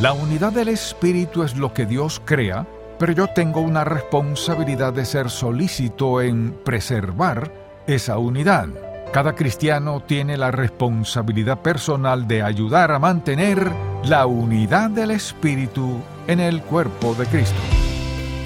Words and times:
La 0.00 0.14
unidad 0.14 0.54
del 0.54 0.68
Espíritu 0.68 1.42
es 1.42 1.58
lo 1.58 1.74
que 1.74 1.84
Dios 1.84 2.22
crea, 2.24 2.66
pero 2.98 3.12
yo 3.12 3.26
tengo 3.34 3.60
una 3.60 3.84
responsabilidad 3.84 4.94
de 4.94 5.04
ser 5.04 5.28
solícito 5.28 6.22
en 6.22 6.54
preservar 6.64 7.52
esa 7.86 8.16
unidad. 8.16 8.68
Cada 9.12 9.34
cristiano 9.34 10.00
tiene 10.00 10.38
la 10.38 10.52
responsabilidad 10.52 11.60
personal 11.60 12.26
de 12.26 12.42
ayudar 12.42 12.92
a 12.92 12.98
mantener 12.98 13.70
la 14.04 14.24
unidad 14.24 14.88
del 14.88 15.10
Espíritu 15.10 16.00
en 16.26 16.40
el 16.40 16.62
cuerpo 16.62 17.14
de 17.14 17.26
Cristo. 17.26 17.60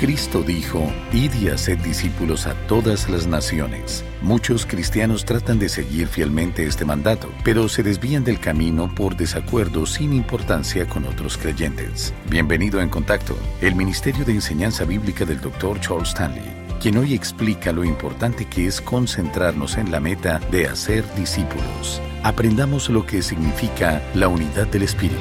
Cristo 0.01 0.43
dijo, 0.43 0.83
id 1.13 1.35
y 1.35 1.51
haced 1.51 1.79
discípulos 1.79 2.49
a 2.49 2.55
todas 2.67 3.09
las 3.09 3.29
naciones. 3.29 4.05
Muchos 4.25 4.65
cristianos 4.65 5.27
tratan 5.27 5.59
de 5.59 5.69
seguir 5.69 6.09
fielmente 6.09 6.67
este 6.67 6.87
mandato, 6.87 7.31
pero 7.45 7.69
se 7.69 7.83
desvían 7.83 8.25
del 8.25 8.41
camino 8.41 8.91
por 8.95 9.19
desacuerdo 9.19 9.85
sin 9.85 10.15
importancia 10.15 10.89
con 10.89 11.05
otros 11.05 11.37
creyentes. 11.37 12.15
Bienvenido 12.31 12.81
en 12.81 12.89
Contacto, 12.89 13.37
el 13.61 13.75
Ministerio 13.75 14.25
de 14.25 14.33
Enseñanza 14.33 14.87
Bíblica 14.87 15.27
del 15.27 15.43
Dr. 15.43 15.79
Charles 15.79 16.09
Stanley, 16.09 16.51
quien 16.81 16.97
hoy 16.97 17.13
explica 17.13 17.71
lo 17.71 17.85
importante 17.85 18.47
que 18.47 18.67
es 18.67 18.81
concentrarnos 18.81 19.77
en 19.77 19.93
la 19.93 20.01
meta 20.01 20.39
de 20.51 20.69
hacer 20.69 21.05
discípulos. 21.17 22.01
Aprendamos 22.23 22.89
lo 22.89 23.05
que 23.05 23.21
significa 23.21 24.01
la 24.15 24.29
unidad 24.29 24.67
del 24.69 24.85
Espíritu. 24.85 25.21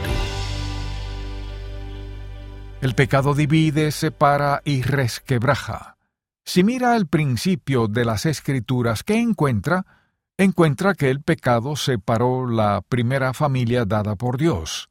El 2.79 2.95
pecado 2.95 3.33
divide, 3.33 3.91
separa 3.91 4.61
y 4.63 4.81
resquebraja. 4.81 5.93
Si 6.45 6.63
mira 6.63 6.95
el 6.95 7.07
principio 7.07 7.87
de 7.87 8.05
las 8.05 8.25
escrituras, 8.25 9.03
¿qué 9.03 9.19
encuentra? 9.19 9.85
Encuentra 10.37 10.93
que 10.93 11.09
el 11.09 11.21
pecado 11.21 11.75
separó 11.75 12.47
la 12.47 12.81
primera 12.87 13.33
familia 13.33 13.85
dada 13.85 14.15
por 14.15 14.37
Dios. 14.37 14.89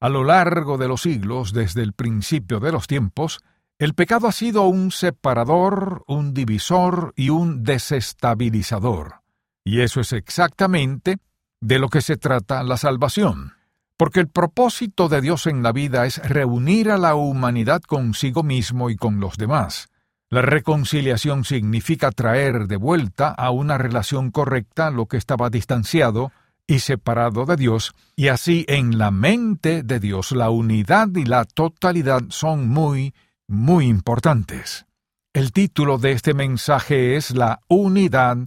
A 0.00 0.08
lo 0.08 0.24
largo 0.24 0.78
de 0.78 0.88
los 0.88 1.02
siglos, 1.02 1.52
desde 1.52 1.82
el 1.82 1.94
principio 1.94 2.60
de 2.60 2.72
los 2.72 2.86
tiempos, 2.86 3.40
el 3.78 3.94
pecado 3.94 4.28
ha 4.28 4.32
sido 4.32 4.62
un 4.68 4.92
separador, 4.92 6.04
un 6.06 6.32
divisor 6.32 7.12
y 7.16 7.30
un 7.30 7.64
desestabilizador. 7.64 9.22
Y 9.64 9.80
eso 9.80 10.00
es 10.00 10.12
exactamente 10.12 11.16
de 11.60 11.78
lo 11.78 11.88
que 11.88 12.02
se 12.02 12.16
trata 12.16 12.62
la 12.62 12.76
salvación 12.76 13.54
porque 13.96 14.20
el 14.20 14.28
propósito 14.28 15.08
de 15.08 15.20
Dios 15.20 15.46
en 15.46 15.62
la 15.62 15.72
vida 15.72 16.06
es 16.06 16.18
reunir 16.28 16.90
a 16.90 16.98
la 16.98 17.14
humanidad 17.14 17.80
consigo 17.82 18.42
mismo 18.42 18.90
y 18.90 18.96
con 18.96 19.20
los 19.20 19.36
demás. 19.36 19.88
La 20.30 20.42
reconciliación 20.42 21.44
significa 21.44 22.10
traer 22.10 22.66
de 22.66 22.76
vuelta 22.76 23.28
a 23.28 23.50
una 23.50 23.78
relación 23.78 24.30
correcta 24.30 24.90
lo 24.90 25.06
que 25.06 25.16
estaba 25.16 25.50
distanciado 25.50 26.32
y 26.66 26.78
separado 26.78 27.44
de 27.44 27.56
Dios, 27.56 27.94
y 28.16 28.28
así 28.28 28.64
en 28.68 28.98
la 28.98 29.10
mente 29.10 29.82
de 29.82 30.00
Dios 30.00 30.32
la 30.32 30.50
unidad 30.50 31.08
y 31.14 31.24
la 31.24 31.44
totalidad 31.44 32.22
son 32.30 32.68
muy, 32.68 33.14
muy 33.46 33.86
importantes. 33.86 34.86
El 35.34 35.52
título 35.52 35.98
de 35.98 36.12
este 36.12 36.32
mensaje 36.32 37.16
es 37.16 37.32
La 37.32 37.60
unidad 37.68 38.38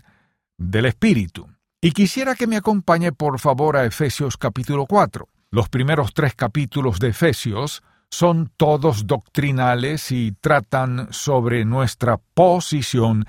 del 0.58 0.86
Espíritu. 0.86 1.48
Y 1.80 1.92
quisiera 1.92 2.34
que 2.34 2.48
me 2.48 2.58
acompañe 2.58 3.12
por 3.12 3.40
favor 3.40 3.78
a 3.78 3.86
Efesios 3.86 4.38
capítulo 4.38 4.88
4. 4.88 5.28
Los 5.52 5.70
primeros 5.70 6.14
tres 6.14 6.34
capítulos 6.34 7.00
de 7.00 7.10
Efesios 7.10 7.84
son 8.10 8.52
todos 8.58 9.08
doctrinales 9.08 10.12
y 10.12 10.32
tratan 10.32 11.08
sobre 11.12 11.66
nuestra 11.66 12.18
posición 12.18 13.26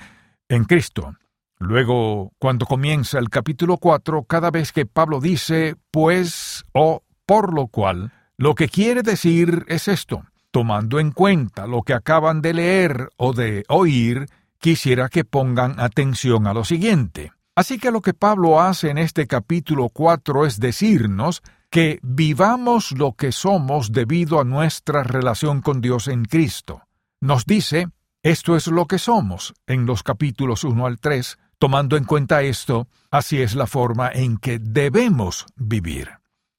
en 0.49 0.65
Cristo. 0.65 1.15
Luego, 1.59 2.33
cuando 2.39 2.67
comienza 2.67 3.19
el 3.19 3.31
capítulo 3.31 3.79
4, 3.79 4.25
cada 4.25 4.51
vez 4.51 4.73
que 4.73 4.87
Pablo 4.87 5.21
dice 5.21 5.75
pues 5.91 6.65
o 6.73 7.03
por 7.27 7.53
lo 7.53 7.67
cual, 7.67 8.13
lo 8.37 8.55
que 8.55 8.69
quiere 8.69 9.03
decir 9.03 9.65
es 9.69 9.89
esto. 9.89 10.23
Tomando 10.51 10.99
en 10.99 11.11
cuenta 11.11 11.67
lo 11.67 11.83
que 11.83 11.93
acaban 11.93 12.41
de 12.41 12.55
leer 12.55 13.11
o 13.17 13.33
de 13.35 13.65
oír, 13.69 14.27
quisiera 14.59 15.09
que 15.09 15.25
pongan 15.25 15.79
atención 15.79 16.47
a 16.47 16.55
lo 16.55 16.65
siguiente. 16.65 17.33
Así 17.55 17.79
que 17.79 17.91
lo 17.91 18.01
que 18.01 18.15
Pablo 18.15 18.61
hace 18.61 18.89
en 18.91 18.99
este 18.99 19.27
capítulo 19.27 19.89
4 19.89 20.47
es 20.47 20.61
decirnos 20.61 21.43
que 21.71 21.99
vivamos 22.03 22.93
lo 22.93 23.13
que 23.13 23.33
somos 23.33 23.93
debido 23.93 24.41
a 24.41 24.45
nuestra 24.45 25.03
relación 25.03 25.61
con 25.61 25.81
Dios 25.81 26.09
en 26.09 26.25
Cristo. 26.25 26.83
Nos 27.21 27.45
dice, 27.45 27.89
esto 28.23 28.57
es 28.57 28.67
lo 28.69 28.87
que 28.87 28.99
somos, 28.99 29.55
en 29.67 29.87
los 29.87 30.03
capítulos 30.03 30.65
1 30.65 30.87
al 30.87 30.99
3, 30.99 31.39
tomando 31.59 31.97
en 31.97 32.05
cuenta 32.05 32.43
esto, 32.43 32.89
así 33.11 33.41
es 33.41 33.55
la 33.55 33.67
forma 33.67 34.11
en 34.13 34.39
que 34.39 34.59
debemos 34.59 35.47
vivir. 35.57 36.11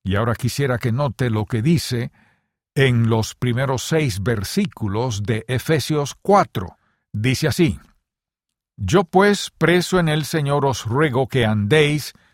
Y 0.03 0.15
ahora 0.15 0.35
quisiera 0.35 0.77
que 0.77 0.91
note 0.91 1.29
lo 1.29 1.45
que 1.45 1.61
dice 1.61 2.11
en 2.75 3.09
los 3.09 3.35
primeros 3.35 3.83
seis 3.83 4.21
versículos 4.21 5.23
de 5.23 5.43
Efesios 5.47 6.15
4. 6.21 6.77
Dice 7.11 7.47
así, 7.47 7.79
Yo 8.77 9.03
pues, 9.03 9.51
preso 9.57 9.99
en 9.99 10.07
el 10.07 10.25
Señor, 10.25 10.65
os 10.65 10.85
ruego 10.85 11.27
que 11.27 11.45
andéis 11.45 12.13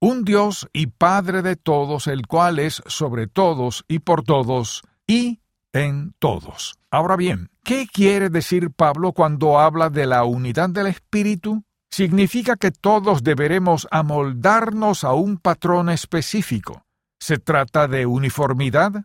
un 0.00 0.24
Dios 0.24 0.68
y 0.72 0.88
Padre 0.88 1.42
de 1.42 1.56
todos, 1.56 2.06
el 2.06 2.26
cual 2.26 2.58
es 2.58 2.82
sobre 2.86 3.26
todos 3.26 3.84
y 3.88 4.00
por 4.00 4.22
todos 4.22 4.82
y 5.06 5.40
en 5.72 6.14
todos. 6.18 6.78
Ahora 6.90 7.16
bien, 7.16 7.50
¿qué 7.64 7.86
quiere 7.86 8.30
decir 8.30 8.70
Pablo 8.70 9.12
cuando 9.12 9.58
habla 9.58 9.90
de 9.90 10.06
la 10.06 10.24
unidad 10.24 10.70
del 10.70 10.86
Espíritu? 10.86 11.64
Significa 11.90 12.56
que 12.56 12.70
todos 12.70 13.22
deberemos 13.22 13.88
amoldarnos 13.90 15.04
a 15.04 15.14
un 15.14 15.38
patrón 15.38 15.88
específico. 15.88 16.84
¿Se 17.18 17.38
trata 17.38 17.88
de 17.88 18.06
uniformidad? 18.06 19.04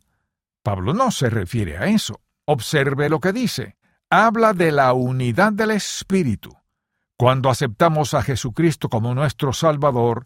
Pablo 0.62 0.94
no 0.94 1.12
se 1.12 1.30
refiere 1.30 1.78
a 1.78 1.88
eso. 1.88 2.22
Observe 2.46 3.10
lo 3.10 3.20
que 3.20 3.34
dice. 3.34 3.78
Habla 4.10 4.54
de 4.54 4.72
la 4.72 4.94
unidad 4.94 5.54
del 5.54 5.72
Espíritu. 5.72 6.56
Cuando 7.18 7.50
aceptamos 7.50 8.14
a 8.14 8.22
Jesucristo 8.22 8.90
como 8.90 9.16
nuestro 9.16 9.54
Salvador, 9.54 10.25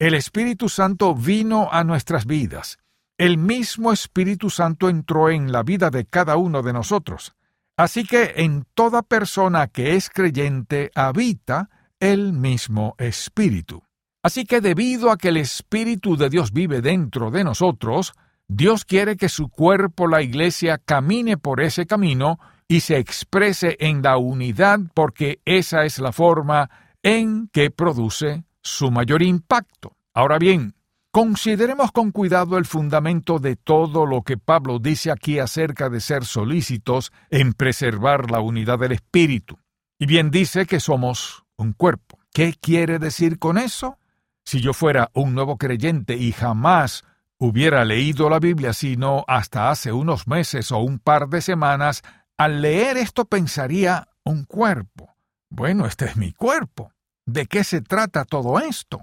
el 0.00 0.14
Espíritu 0.14 0.70
Santo 0.70 1.14
vino 1.14 1.68
a 1.70 1.84
nuestras 1.84 2.24
vidas. 2.24 2.78
El 3.18 3.36
mismo 3.36 3.92
Espíritu 3.92 4.48
Santo 4.48 4.88
entró 4.88 5.28
en 5.28 5.52
la 5.52 5.62
vida 5.62 5.90
de 5.90 6.06
cada 6.06 6.36
uno 6.36 6.62
de 6.62 6.72
nosotros. 6.72 7.34
Así 7.76 8.04
que 8.04 8.32
en 8.36 8.64
toda 8.72 9.02
persona 9.02 9.68
que 9.68 9.96
es 9.96 10.08
creyente 10.08 10.90
habita 10.94 11.68
el 12.00 12.32
mismo 12.32 12.94
Espíritu. 12.96 13.82
Así 14.22 14.46
que 14.46 14.62
debido 14.62 15.10
a 15.10 15.18
que 15.18 15.28
el 15.28 15.36
Espíritu 15.36 16.16
de 16.16 16.30
Dios 16.30 16.50
vive 16.52 16.80
dentro 16.80 17.30
de 17.30 17.44
nosotros, 17.44 18.14
Dios 18.48 18.86
quiere 18.86 19.18
que 19.18 19.28
su 19.28 19.50
cuerpo, 19.50 20.08
la 20.08 20.22
Iglesia, 20.22 20.78
camine 20.78 21.36
por 21.36 21.60
ese 21.60 21.86
camino 21.86 22.38
y 22.66 22.80
se 22.80 22.96
exprese 22.96 23.76
en 23.80 24.00
la 24.00 24.16
unidad 24.16 24.80
porque 24.94 25.42
esa 25.44 25.84
es 25.84 25.98
la 25.98 26.12
forma 26.12 26.70
en 27.02 27.48
que 27.48 27.70
produce 27.70 28.44
su 28.62 28.90
mayor 28.90 29.22
impacto. 29.22 29.96
Ahora 30.12 30.38
bien, 30.38 30.74
consideremos 31.10 31.92
con 31.92 32.10
cuidado 32.10 32.58
el 32.58 32.66
fundamento 32.66 33.38
de 33.38 33.56
todo 33.56 34.06
lo 34.06 34.22
que 34.22 34.36
Pablo 34.36 34.78
dice 34.78 35.10
aquí 35.10 35.38
acerca 35.38 35.88
de 35.88 36.00
ser 36.00 36.24
solícitos 36.24 37.12
en 37.30 37.52
preservar 37.52 38.30
la 38.30 38.40
unidad 38.40 38.78
del 38.78 38.92
espíritu. 38.92 39.58
Y 39.98 40.06
bien 40.06 40.30
dice 40.30 40.66
que 40.66 40.80
somos 40.80 41.44
un 41.56 41.72
cuerpo. 41.72 42.18
¿Qué 42.32 42.54
quiere 42.60 42.98
decir 42.98 43.38
con 43.38 43.58
eso? 43.58 43.98
Si 44.44 44.60
yo 44.60 44.72
fuera 44.72 45.10
un 45.14 45.34
nuevo 45.34 45.58
creyente 45.58 46.16
y 46.16 46.32
jamás 46.32 47.04
hubiera 47.38 47.84
leído 47.84 48.28
la 48.30 48.38
Biblia 48.38 48.72
sino 48.72 49.24
hasta 49.26 49.70
hace 49.70 49.92
unos 49.92 50.26
meses 50.26 50.72
o 50.72 50.78
un 50.78 50.98
par 50.98 51.28
de 51.28 51.40
semanas, 51.40 52.02
al 52.36 52.62
leer 52.62 52.96
esto 52.96 53.26
pensaría 53.26 54.08
un 54.24 54.44
cuerpo. 54.44 55.14
Bueno, 55.50 55.86
este 55.86 56.06
es 56.06 56.16
mi 56.16 56.32
cuerpo. 56.32 56.92
¿De 57.32 57.46
qué 57.46 57.62
se 57.62 57.80
trata 57.80 58.24
todo 58.24 58.58
esto? 58.58 59.02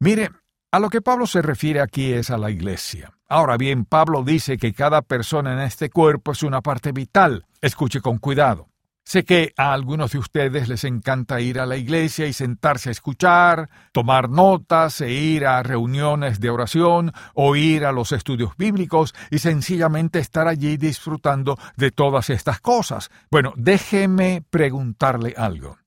Mire, 0.00 0.30
a 0.72 0.80
lo 0.80 0.90
que 0.90 1.00
Pablo 1.00 1.28
se 1.28 1.42
refiere 1.42 1.80
aquí 1.80 2.12
es 2.12 2.28
a 2.28 2.36
la 2.36 2.50
iglesia. 2.50 3.12
Ahora 3.28 3.56
bien, 3.56 3.84
Pablo 3.84 4.24
dice 4.24 4.58
que 4.58 4.72
cada 4.72 5.00
persona 5.00 5.52
en 5.52 5.60
este 5.60 5.88
cuerpo 5.88 6.32
es 6.32 6.42
una 6.42 6.60
parte 6.60 6.90
vital. 6.90 7.46
Escuche 7.60 8.00
con 8.00 8.18
cuidado. 8.18 8.66
Sé 9.04 9.24
que 9.24 9.52
a 9.56 9.72
algunos 9.72 10.10
de 10.10 10.18
ustedes 10.18 10.68
les 10.68 10.82
encanta 10.82 11.40
ir 11.40 11.60
a 11.60 11.66
la 11.66 11.76
iglesia 11.76 12.26
y 12.26 12.32
sentarse 12.32 12.88
a 12.88 12.92
escuchar, 12.92 13.70
tomar 13.92 14.28
notas 14.28 15.00
e 15.00 15.12
ir 15.12 15.46
a 15.46 15.62
reuniones 15.62 16.40
de 16.40 16.50
oración 16.50 17.12
o 17.34 17.54
ir 17.54 17.84
a 17.84 17.92
los 17.92 18.10
estudios 18.10 18.56
bíblicos 18.56 19.14
y 19.30 19.38
sencillamente 19.38 20.18
estar 20.18 20.48
allí 20.48 20.78
disfrutando 20.78 21.56
de 21.76 21.92
todas 21.92 22.28
estas 22.28 22.60
cosas. 22.60 23.08
Bueno, 23.30 23.52
déjeme 23.56 24.42
preguntarle 24.50 25.32
algo. 25.36 25.78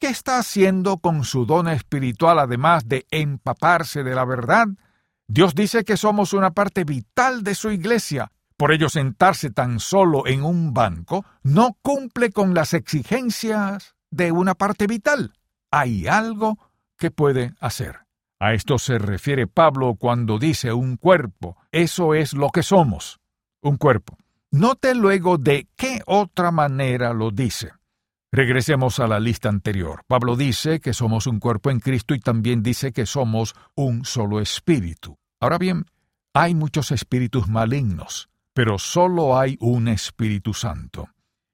¿Qué 0.00 0.08
está 0.08 0.38
haciendo 0.38 0.98
con 0.98 1.24
su 1.24 1.46
don 1.46 1.68
espiritual 1.68 2.38
además 2.38 2.88
de 2.88 3.06
empaparse 3.10 4.02
de 4.02 4.14
la 4.14 4.24
verdad? 4.24 4.66
Dios 5.28 5.54
dice 5.54 5.84
que 5.84 5.96
somos 5.96 6.32
una 6.32 6.50
parte 6.50 6.84
vital 6.84 7.44
de 7.44 7.54
su 7.54 7.70
iglesia 7.70 8.32
por 8.60 8.72
ello, 8.72 8.90
sentarse 8.90 9.48
tan 9.48 9.80
solo 9.80 10.26
en 10.26 10.42
un 10.42 10.74
banco 10.74 11.24
no 11.42 11.78
cumple 11.80 12.30
con 12.30 12.52
las 12.52 12.74
exigencias 12.74 13.94
de 14.10 14.32
una 14.32 14.54
parte 14.54 14.86
vital. 14.86 15.32
Hay 15.70 16.06
algo 16.06 16.58
que 16.98 17.10
puede 17.10 17.54
hacer. 17.58 18.00
A 18.38 18.52
esto 18.52 18.78
se 18.78 18.98
refiere 18.98 19.46
Pablo 19.46 19.94
cuando 19.94 20.38
dice 20.38 20.74
un 20.74 20.98
cuerpo. 20.98 21.56
Eso 21.72 22.12
es 22.12 22.34
lo 22.34 22.50
que 22.50 22.62
somos. 22.62 23.18
Un 23.62 23.78
cuerpo. 23.78 24.18
Note 24.50 24.94
luego 24.94 25.38
de 25.38 25.66
qué 25.74 26.02
otra 26.04 26.50
manera 26.50 27.14
lo 27.14 27.30
dice. 27.30 27.72
Regresemos 28.32 29.00
a 29.00 29.08
la 29.08 29.20
lista 29.20 29.48
anterior. 29.48 30.02
Pablo 30.06 30.36
dice 30.36 30.80
que 30.80 30.94
somos 30.94 31.26
un 31.26 31.40
cuerpo 31.40 31.70
en 31.70 31.80
Cristo 31.80 32.14
y 32.14 32.20
también 32.20 32.62
dice 32.62 32.92
que 32.92 33.06
somos 33.06 33.54
un 33.74 34.04
solo 34.04 34.40
espíritu. 34.40 35.18
Ahora 35.40 35.58
bien, 35.58 35.86
hay 36.32 36.54
muchos 36.54 36.92
espíritus 36.92 37.48
malignos 37.48 38.30
pero 38.52 38.78
solo 38.78 39.38
hay 39.38 39.56
un 39.60 39.88
Espíritu 39.88 40.54
Santo. 40.54 41.08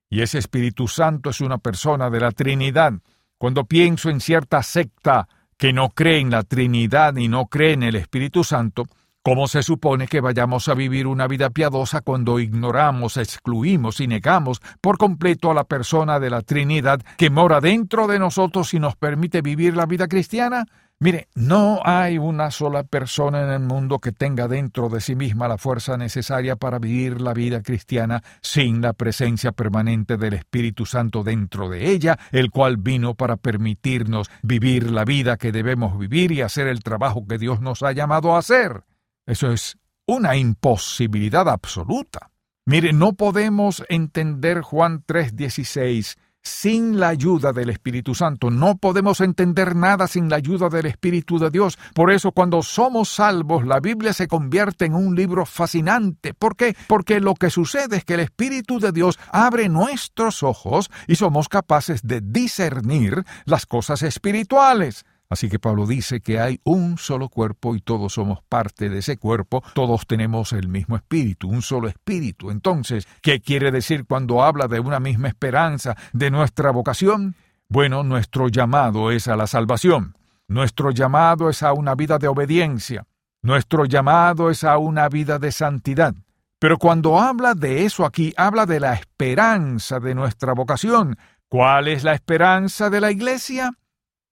Y 0.09 0.23
ese 0.23 0.39
Espíritu 0.39 0.89
Santo 0.89 1.31
es 1.31 1.41
una 1.41 1.59
persona 1.59 2.11
de 2.11 2.21
la 2.21 2.33
Trinidad. 2.33 2.95
Cuando 3.39 3.65
pienso 3.65 4.09
en 4.09 4.21
cierta 4.21 4.63
secta 4.63 5.29
que 5.57 5.73
no 5.73 5.91
cree 5.91 6.19
en 6.19 6.31
la 6.31 6.43
Trinidad 6.43 7.17
y 7.17 7.29
no 7.29 7.47
cree 7.47 7.73
en 7.73 7.83
el 7.83 7.97
Espíritu 7.97 8.45
Santo, 8.45 8.87
¿cómo 9.27 9.49
se 9.49 9.65
supone 9.65 10.07
que 10.07 10.21
vayamos 10.21 10.69
a 10.69 10.75
vivir 10.75 11.09
una 11.09 11.27
vida 11.27 11.51
piadosa 11.51 12.01
cuando 12.01 12.39
ignoramos, 12.39 13.17
excluimos 13.17 13.99
y 13.99 14.07
negamos 14.07 14.61
por 14.81 14.99
completo 14.99 15.51
a 15.51 15.55
la 15.55 15.65
persona 15.65 16.21
de 16.21 16.31
la 16.31 16.43
Trinidad 16.43 17.01
que 17.17 17.29
mora 17.29 17.61
dentro 17.61 18.07
de 18.07 18.21
nosotros 18.21 18.73
y 18.73 18.79
nos 18.79 18.95
permite 18.95 19.43
vivir 19.43 19.77
la 19.77 19.85
vida 19.85 20.07
cristiana? 20.07 20.67
Mire, 21.01 21.27
no 21.35 21.81
hay 21.85 22.19
una 22.19 22.53
sola 22.53 22.85
persona 22.85 23.43
en 23.43 23.51
el 23.51 23.67
mundo 23.67 23.99
que 23.99 24.13
tenga 24.13 24.47
dentro 24.47 24.89
de 24.91 25.01
sí 25.01 25.17
misma 25.17 25.49
la 25.49 25.59
fuerza 25.59 25.97
necesaria 25.97 26.55
para 26.55 26.79
vivir 26.79 27.21
la 27.21 27.35
vida 27.35 27.63
cristiana 27.63 28.23
sin 28.43 28.81
la 28.81 28.93
presencia 28.93 29.51
permanente 29.51 30.19
del 30.19 30.35
Espíritu 30.35 30.87
Santo 30.87 31.25
dentro 31.25 31.69
de 31.69 31.91
ella, 31.91 32.17
el 32.31 32.53
cual 32.53 32.77
vino 32.77 33.15
para 33.15 33.37
permitirnos 33.37 34.31
vivir 34.45 34.89
la 34.93 35.05
vida 35.05 35.37
que 35.37 35.51
debemos 35.51 35.99
vivir 35.99 36.31
y 36.31 36.43
hacer 36.43 36.69
el 36.69 36.85
trabajo 36.85 37.27
que 37.27 37.39
Dios 37.39 37.61
nos 37.61 37.83
ha 37.83 37.91
llamado 37.91 38.37
a 38.37 38.39
hacer. 38.39 38.85
Eso 39.27 39.51
es 39.51 39.77
una 40.07 40.37
imposibilidad 40.37 41.49
absoluta. 41.49 42.31
Mire, 42.65 42.93
no 42.93 43.13
podemos 43.13 43.85
entender 43.89 44.61
Juan 44.61 45.05
3:16 45.05 46.17
sin 46.47 47.01
la 47.01 47.09
ayuda 47.09 47.53
del 47.53 47.71
Espíritu 47.71 48.15
Santo. 48.15 48.51
No 48.51 48.77
podemos 48.77 49.21
entender 49.21 49.75
nada 49.75 50.07
sin 50.07 50.29
la 50.29 50.37
ayuda 50.37 50.69
del 50.69 50.87
Espíritu 50.87 51.41
de 51.41 51.51
Dios. 51.51 51.77
Por 51.93 52.13
eso 52.13 52.31
cuando 52.31 52.63
somos 52.63 53.09
salvos, 53.09 53.67
la 53.67 53.81
Biblia 53.81 54.13
se 54.13 54.29
convierte 54.29 54.85
en 54.85 54.95
un 54.95 55.17
libro 55.17 55.45
fascinante. 55.45 56.35
¿Por 56.35 56.55
qué? 56.55 56.77
Porque 56.87 57.19
lo 57.19 57.35
que 57.35 57.51
sucede 57.51 57.97
es 57.97 58.05
que 58.05 58.15
el 58.15 58.21
Espíritu 58.21 58.79
de 58.79 58.93
Dios 58.93 59.19
abre 59.33 59.69
nuestros 59.69 60.45
ojos 60.45 60.89
y 61.09 61.17
somos 61.17 61.49
capaces 61.49 62.03
de 62.03 62.21
discernir 62.21 63.25
las 63.45 63.67
cosas 63.67 64.03
espirituales. 64.03 65.05
Así 65.29 65.49
que 65.49 65.59
Pablo 65.59 65.87
dice 65.87 66.21
que 66.21 66.39
hay 66.39 66.61
un 66.65 66.99
solo 66.99 67.29
cuerpo 67.29 67.75
y 67.75 67.81
todos 67.81 68.15
somos 68.15 68.41
parte 68.49 68.89
de 68.89 68.99
ese 68.99 69.17
cuerpo, 69.17 69.63
todos 69.75 70.07
tenemos 70.07 70.53
el 70.53 70.69
mismo 70.69 70.97
espíritu, 70.97 71.49
un 71.49 71.63
solo 71.63 71.89
espíritu. 71.89 72.51
Entonces, 72.51 73.09
¿qué 73.23 73.41
quiere 73.41 73.73
decir 73.73 74.05
cuando 74.07 74.43
habla 74.43 74.69
de 74.69 74.81
una 74.81 75.01
misma 75.01 75.29
esperanza 75.29 75.97
de 76.13 76.31
nuestra 76.31 76.71
vocación? 76.71 77.35
Bueno, 77.69 78.05
nuestro 78.05 78.49
llamado 78.49 79.11
es 79.11 79.27
a 79.27 79.37
la 79.37 79.49
salvación, 79.49 80.17
nuestro 80.47 80.93
llamado 80.93 81.51
es 81.51 81.65
a 81.65 81.73
una 81.73 81.97
vida 81.97 82.19
de 82.19 82.29
obediencia, 82.29 83.07
nuestro 83.43 83.85
llamado 83.85 84.51
es 84.51 84.63
a 84.63 84.79
una 84.79 85.09
vida 85.09 85.41
de 85.41 85.51
santidad. 85.51 86.15
Pero 86.59 86.79
cuando 86.79 87.21
habla 87.21 87.55
de 87.55 87.85
eso 87.85 88.07
aquí, 88.07 88.33
habla 88.37 88.65
de 88.65 88.81
la 88.81 88.95
esperanza 88.95 90.01
de 90.01 90.15
nuestra 90.15 90.55
vocación. 90.55 91.19
¿Cuál 91.49 91.89
es 91.89 92.03
la 92.03 92.15
esperanza 92.15 92.89
de 92.89 93.01
la 93.01 93.11
iglesia? 93.11 93.73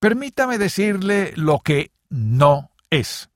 Permítame 0.01 0.59
decirle 0.59 1.33
lo 1.37 1.61
que 1.61 1.93
no 2.11 2.71
es. 2.91 3.31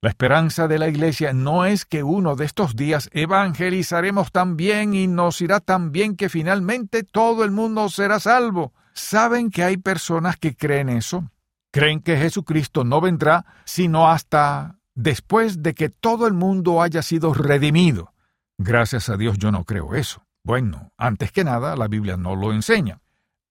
La 0.00 0.10
esperanza 0.10 0.66
de 0.66 0.80
la 0.80 0.88
Iglesia 0.88 1.32
no 1.32 1.64
es 1.64 1.84
que 1.84 2.02
uno 2.02 2.34
de 2.34 2.44
estos 2.44 2.74
días 2.74 3.08
evangelizaremos 3.12 4.32
tan 4.32 4.56
bien 4.56 4.94
y 4.94 5.06
nos 5.06 5.40
irá 5.40 5.60
tan 5.60 5.92
bien 5.92 6.16
que 6.16 6.28
finalmente 6.28 7.04
todo 7.04 7.44
el 7.44 7.52
mundo 7.52 7.88
será 7.88 8.18
salvo. 8.18 8.72
¿Saben 8.94 9.50
que 9.50 9.62
hay 9.62 9.76
personas 9.76 10.36
que 10.36 10.56
creen 10.56 10.88
eso? 10.88 11.30
Creen 11.70 12.00
que 12.00 12.16
Jesucristo 12.16 12.82
no 12.82 13.00
vendrá 13.00 13.46
sino 13.64 14.10
hasta 14.10 14.78
después 14.96 15.62
de 15.62 15.72
que 15.74 15.88
todo 15.88 16.26
el 16.26 16.34
mundo 16.34 16.82
haya 16.82 17.02
sido 17.02 17.32
redimido. 17.32 18.12
Gracias 18.58 19.08
a 19.08 19.16
Dios 19.16 19.38
yo 19.38 19.52
no 19.52 19.64
creo 19.64 19.94
eso. 19.94 20.26
Bueno, 20.42 20.90
antes 20.96 21.30
que 21.30 21.44
nada, 21.44 21.76
la 21.76 21.86
Biblia 21.86 22.16
no 22.16 22.34
lo 22.34 22.52
enseña. 22.52 23.00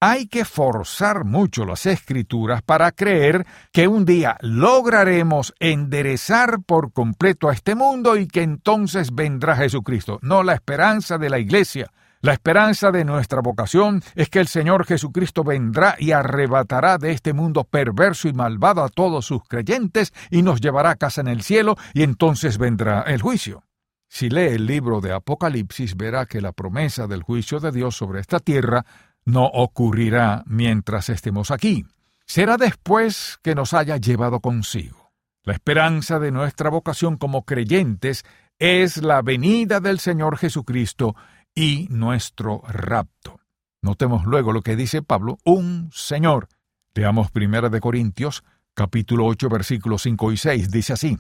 Hay 0.04 0.26
que 0.26 0.46
forzar 0.46 1.26
mucho 1.26 1.64
las 1.64 1.86
escrituras 1.86 2.64
para 2.64 2.92
creer 2.92 3.46
que 3.72 3.88
un 3.88 4.04
día 4.04 4.36
lograremos 4.42 5.54
enderezar 5.60 6.64
por 6.66 6.92
completo 6.92 7.50
a 7.50 7.54
este 7.54 7.76
mundo 7.76 8.18
y 8.18 8.26
que 8.28 8.42
entonces 8.42 9.14
vendrá 9.14 9.56
Jesucristo. 9.56 10.18
No 10.24 10.42
la 10.42 10.56
esperanza 10.56 11.20
de 11.20 11.30
la 11.30 11.38
iglesia. 11.38 11.92
La 12.22 12.34
esperanza 12.34 12.92
de 12.92 13.06
nuestra 13.06 13.42
vocación 13.42 14.02
es 14.16 14.30
que 14.30 14.40
el 14.40 14.48
Señor 14.48 14.88
Jesucristo 14.88 15.44
vendrá 15.44 15.96
y 16.00 16.14
arrebatará 16.14 16.98
de 16.98 17.12
este 17.12 17.34
mundo 17.34 17.64
perverso 17.64 18.28
y 18.28 18.34
malvado 18.34 18.84
a 18.84 18.90
todos 18.90 19.28
sus 19.28 19.44
creyentes 19.44 20.14
y 20.32 20.42
nos 20.42 20.62
llevará 20.62 20.90
a 20.90 20.96
casa 20.96 21.22
en 21.22 21.28
el 21.28 21.44
cielo 21.44 21.76
y 21.94 22.02
entonces 22.02 22.58
vendrá 22.58 23.02
el 23.02 23.22
juicio. 23.22 23.66
Si 24.14 24.30
lee 24.30 24.56
el 24.56 24.66
libro 24.66 25.00
de 25.00 25.14
Apocalipsis 25.14 25.96
verá 25.96 26.26
que 26.26 26.42
la 26.42 26.52
promesa 26.52 27.08
del 27.08 27.24
juicio 27.24 27.62
de 27.62 27.72
Dios 27.72 27.96
sobre 27.96 28.20
esta 28.20 28.40
tierra 28.40 28.86
no 29.26 29.46
ocurrirá 29.46 30.44
mientras 30.46 31.10
estemos 31.10 31.52
aquí. 31.52 31.86
Será 32.26 32.58
después 32.58 33.40
que 33.42 33.56
nos 33.56 33.74
haya 33.74 33.98
llevado 33.98 34.40
consigo. 34.40 35.12
La 35.44 35.54
esperanza 35.54 36.20
de 36.20 36.32
nuestra 36.32 36.70
vocación 36.70 37.18
como 37.18 37.46
creyentes 37.46 38.24
es 38.60 38.98
la 38.98 39.22
venida 39.22 39.80
del 39.80 40.00
Señor 40.00 40.38
Jesucristo 40.38 41.16
y 41.56 41.88
nuestro 41.90 42.62
rapto. 42.68 43.40
Notemos 43.82 44.26
luego 44.26 44.54
lo 44.54 44.62
que 44.62 44.76
dice 44.76 45.02
Pablo, 45.02 45.40
un 45.44 45.90
Señor. 45.92 46.48
Veamos 46.94 47.32
primera 47.32 47.70
de 47.70 47.80
Corintios, 47.80 48.44
capítulo 48.76 49.26
8, 49.26 49.50
versículos 49.50 50.04
5 50.04 50.32
y 50.32 50.38
6, 50.38 50.72
dice 50.72 50.94
así: 50.94 51.18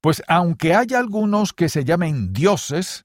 Pues 0.00 0.22
aunque 0.28 0.74
haya 0.74 1.00
algunos 1.00 1.52
que 1.52 1.68
se 1.68 1.84
llamen 1.84 2.32
dioses 2.32 3.04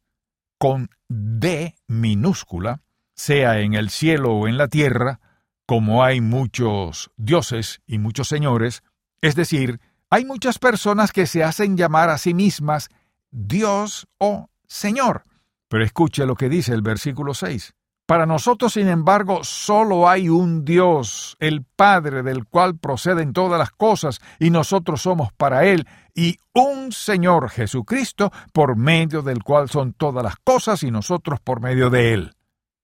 con 0.60 0.90
D 1.08 1.76
minúscula, 1.88 2.82
sea 3.20 3.60
en 3.60 3.74
el 3.74 3.90
cielo 3.90 4.32
o 4.32 4.48
en 4.48 4.58
la 4.58 4.70
tierra, 4.70 5.20
como 5.66 6.06
hay 6.06 6.22
muchos 6.22 7.12
dioses 7.18 7.82
y 7.86 8.00
muchos 8.00 8.30
señores, 8.30 8.82
es 9.20 9.36
decir, 9.36 9.82
hay 10.10 10.24
muchas 10.24 10.58
personas 10.58 11.12
que 11.12 11.28
se 11.28 11.44
hacen 11.44 11.76
llamar 11.76 12.10
a 12.10 12.18
sí 12.18 12.34
mismas 12.34 12.88
Dios 13.30 14.08
o 14.20 14.50
Señor. 14.70 15.24
Pero 15.68 15.84
escuche 15.84 16.26
lo 16.26 16.36
que 16.36 16.48
dice 16.48 16.74
el 16.74 16.82
versículo 16.82 17.34
6. 17.34 17.74
Para 18.06 18.26
nosotros, 18.26 18.74
sin 18.74 18.88
embargo, 18.88 19.44
solo 19.44 20.10
hay 20.10 20.30
un 20.30 20.64
Dios, 20.64 21.36
el 21.40 21.66
Padre, 21.66 22.24
del 22.24 22.46
cual 22.46 22.78
proceden 22.78 23.34
todas 23.34 23.60
las 23.60 23.72
cosas, 23.72 24.22
y 24.40 24.50
nosotros 24.50 25.02
somos 25.02 25.34
para 25.34 25.66
Él, 25.66 25.86
y 26.16 26.38
un 26.54 26.94
Señor 26.94 27.50
Jesucristo, 27.50 28.32
por 28.54 28.78
medio 28.78 29.22
del 29.22 29.44
cual 29.44 29.70
son 29.70 29.92
todas 29.92 30.24
las 30.24 30.38
cosas, 30.38 30.84
y 30.84 30.90
nosotros 30.90 31.42
por 31.42 31.60
medio 31.60 31.90
de 31.90 32.14
Él. 32.14 32.34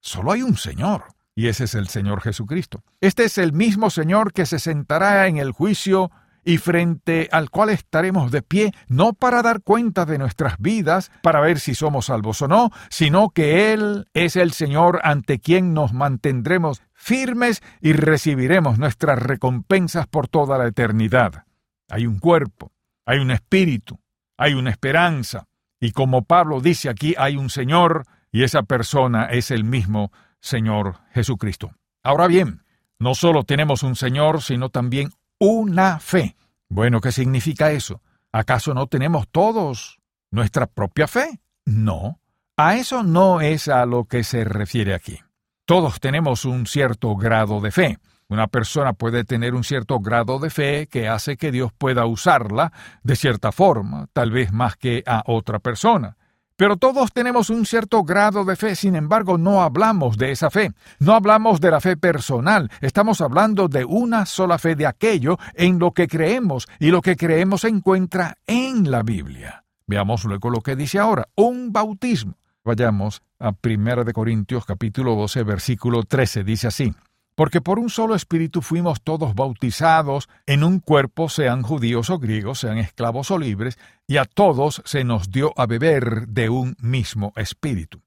Solo 0.06 0.34
hay 0.34 0.44
un 0.44 0.56
Señor, 0.56 1.06
y 1.34 1.48
ese 1.48 1.64
es 1.64 1.74
el 1.74 1.88
Señor 1.88 2.22
Jesucristo. 2.22 2.84
Este 3.02 3.24
es 3.24 3.40
el 3.40 3.54
mismo 3.54 3.90
Señor 3.90 4.34
que 4.34 4.46
se 4.46 4.60
sentará 4.60 5.26
en 5.26 5.38
el 5.38 5.52
juicio 5.52 6.12
y 6.44 6.60
frente 6.60 7.28
al 7.32 7.50
cual 7.50 7.72
estaremos 7.72 8.32
de 8.32 8.44
pie, 8.44 8.72
no 8.88 9.14
para 9.14 9.42
dar 9.42 9.64
cuenta 9.64 10.06
de 10.06 10.20
nuestras 10.20 10.60
vidas, 10.60 11.12
para 11.24 11.42
ver 11.42 11.60
si 11.60 11.74
somos 11.74 12.06
salvos 12.06 12.40
o 12.44 12.48
no, 12.48 12.70
sino 12.92 13.32
que 13.32 13.74
Él 13.74 14.08
es 14.14 14.36
el 14.36 14.52
Señor 14.52 15.00
ante 15.04 15.40
quien 15.40 15.74
nos 15.74 15.92
mantendremos 15.92 16.84
firmes 16.94 17.64
y 17.82 17.94
recibiremos 17.94 18.78
nuestras 18.78 19.18
recompensas 19.18 20.06
por 20.06 20.28
toda 20.28 20.60
la 20.60 20.68
eternidad. 20.68 21.46
Hay 21.90 22.06
un 22.06 22.20
cuerpo, 22.20 22.72
hay 23.08 23.18
un 23.18 23.32
espíritu, 23.32 24.00
hay 24.38 24.54
una 24.54 24.70
esperanza, 24.70 25.48
y 25.80 25.94
como 25.94 26.26
Pablo 26.26 26.62
dice 26.62 26.90
aquí, 26.90 27.16
hay 27.18 27.38
un 27.38 27.50
Señor 27.50 28.06
y 28.36 28.44
esa 28.44 28.64
persona 28.64 29.28
es 29.28 29.50
el 29.50 29.64
mismo 29.64 30.12
Señor 30.42 30.98
Jesucristo. 31.14 31.72
Ahora 32.04 32.28
bien, 32.28 32.66
no 33.00 33.16
solo 33.16 33.46
tenemos 33.46 33.82
un 33.82 33.96
Señor, 33.96 34.42
sino 34.42 34.68
también 34.68 35.14
una 35.40 36.00
fe. 36.00 36.36
Bueno, 36.68 37.00
¿qué 37.00 37.14
significa 37.14 37.72
eso? 37.72 38.02
¿Acaso 38.34 38.74
no 38.74 38.88
tenemos 38.88 39.30
todos 39.30 40.02
nuestra 40.32 40.68
propia 40.68 41.08
fe? 41.08 41.40
No. 41.64 42.20
A 42.58 42.76
eso 42.76 43.04
no 43.04 43.40
es 43.40 43.70
a 43.70 43.86
lo 43.86 44.04
que 44.04 44.26
se 44.26 44.44
refiere 44.44 44.94
aquí. 44.94 45.18
Todos 45.64 46.02
tenemos 46.02 46.44
un 46.44 46.68
cierto 46.68 47.16
grado 47.16 47.62
de 47.62 47.72
fe. 47.72 48.00
Una 48.28 48.48
persona 48.48 48.92
puede 48.92 49.24
tener 49.24 49.56
un 49.56 49.64
cierto 49.64 50.02
grado 50.02 50.40
de 50.40 50.50
fe 50.50 50.88
que 50.88 51.08
hace 51.08 51.38
que 51.38 51.54
Dios 51.54 51.72
pueda 51.72 52.06
usarla 52.06 52.74
de 53.02 53.16
cierta 53.16 53.54
forma, 53.54 54.08
tal 54.12 54.32
vez 54.32 54.52
más 54.52 54.76
que 54.76 55.04
a 55.06 55.24
otra 55.26 55.60
persona. 55.60 56.18
Pero 56.58 56.78
todos 56.78 57.12
tenemos 57.12 57.50
un 57.50 57.66
cierto 57.66 58.04
grado 58.04 58.46
de 58.46 58.56
fe, 58.56 58.76
sin 58.76 58.96
embargo 58.96 59.38
no 59.38 59.62
hablamos 59.62 60.18
de 60.18 60.32
esa 60.32 60.50
fe, 60.50 60.72
no 61.00 61.14
hablamos 61.14 61.60
de 61.60 61.70
la 61.70 61.82
fe 61.82 61.98
personal, 61.98 62.72
estamos 62.80 63.20
hablando 63.20 63.68
de 63.68 63.84
una 63.84 64.26
sola 64.26 64.58
fe 64.58 64.76
de 64.76 64.88
aquello 64.88 65.38
en 65.54 65.80
lo 65.80 65.92
que 65.92 66.08
creemos, 66.08 66.68
y 66.80 66.92
lo 66.92 67.02
que 67.02 67.18
creemos 67.18 67.62
se 67.62 67.68
encuentra 67.68 68.38
en 68.48 68.90
la 68.90 69.04
Biblia. 69.04 69.66
Veamos 69.86 70.24
luego 70.24 70.50
lo 70.50 70.62
que 70.62 70.78
dice 70.78 70.98
ahora, 70.98 71.28
un 71.36 71.74
bautismo. 71.74 72.38
Vayamos 72.64 73.22
a 73.38 73.52
1 73.62 74.06
Corintios 74.14 74.66
capítulo 74.66 75.14
12 75.16 75.44
versículo 75.44 76.04
13, 76.04 76.46
dice 76.46 76.68
así 76.68 76.96
porque 77.36 77.62
por 77.62 77.80
un 77.80 77.90
solo 77.90 78.16
espíritu 78.16 78.62
fuimos 78.62 79.02
todos 79.02 79.36
bautizados 79.36 80.30
en 80.46 80.64
un 80.64 80.80
cuerpo, 80.80 81.30
sean 81.30 81.62
judíos 81.62 82.10
o 82.10 82.18
griegos, 82.18 82.60
sean 82.60 82.78
esclavos 82.78 83.30
o 83.32 83.38
libres, 83.38 83.78
y 84.08 84.18
a 84.18 84.26
todos 84.26 84.82
se 84.86 85.04
nos 85.04 85.30
dio 85.30 85.54
a 85.58 85.66
beber 85.66 86.28
de 86.28 86.50
un 86.50 86.76
mismo 86.80 87.34
espíritu. 87.36 88.02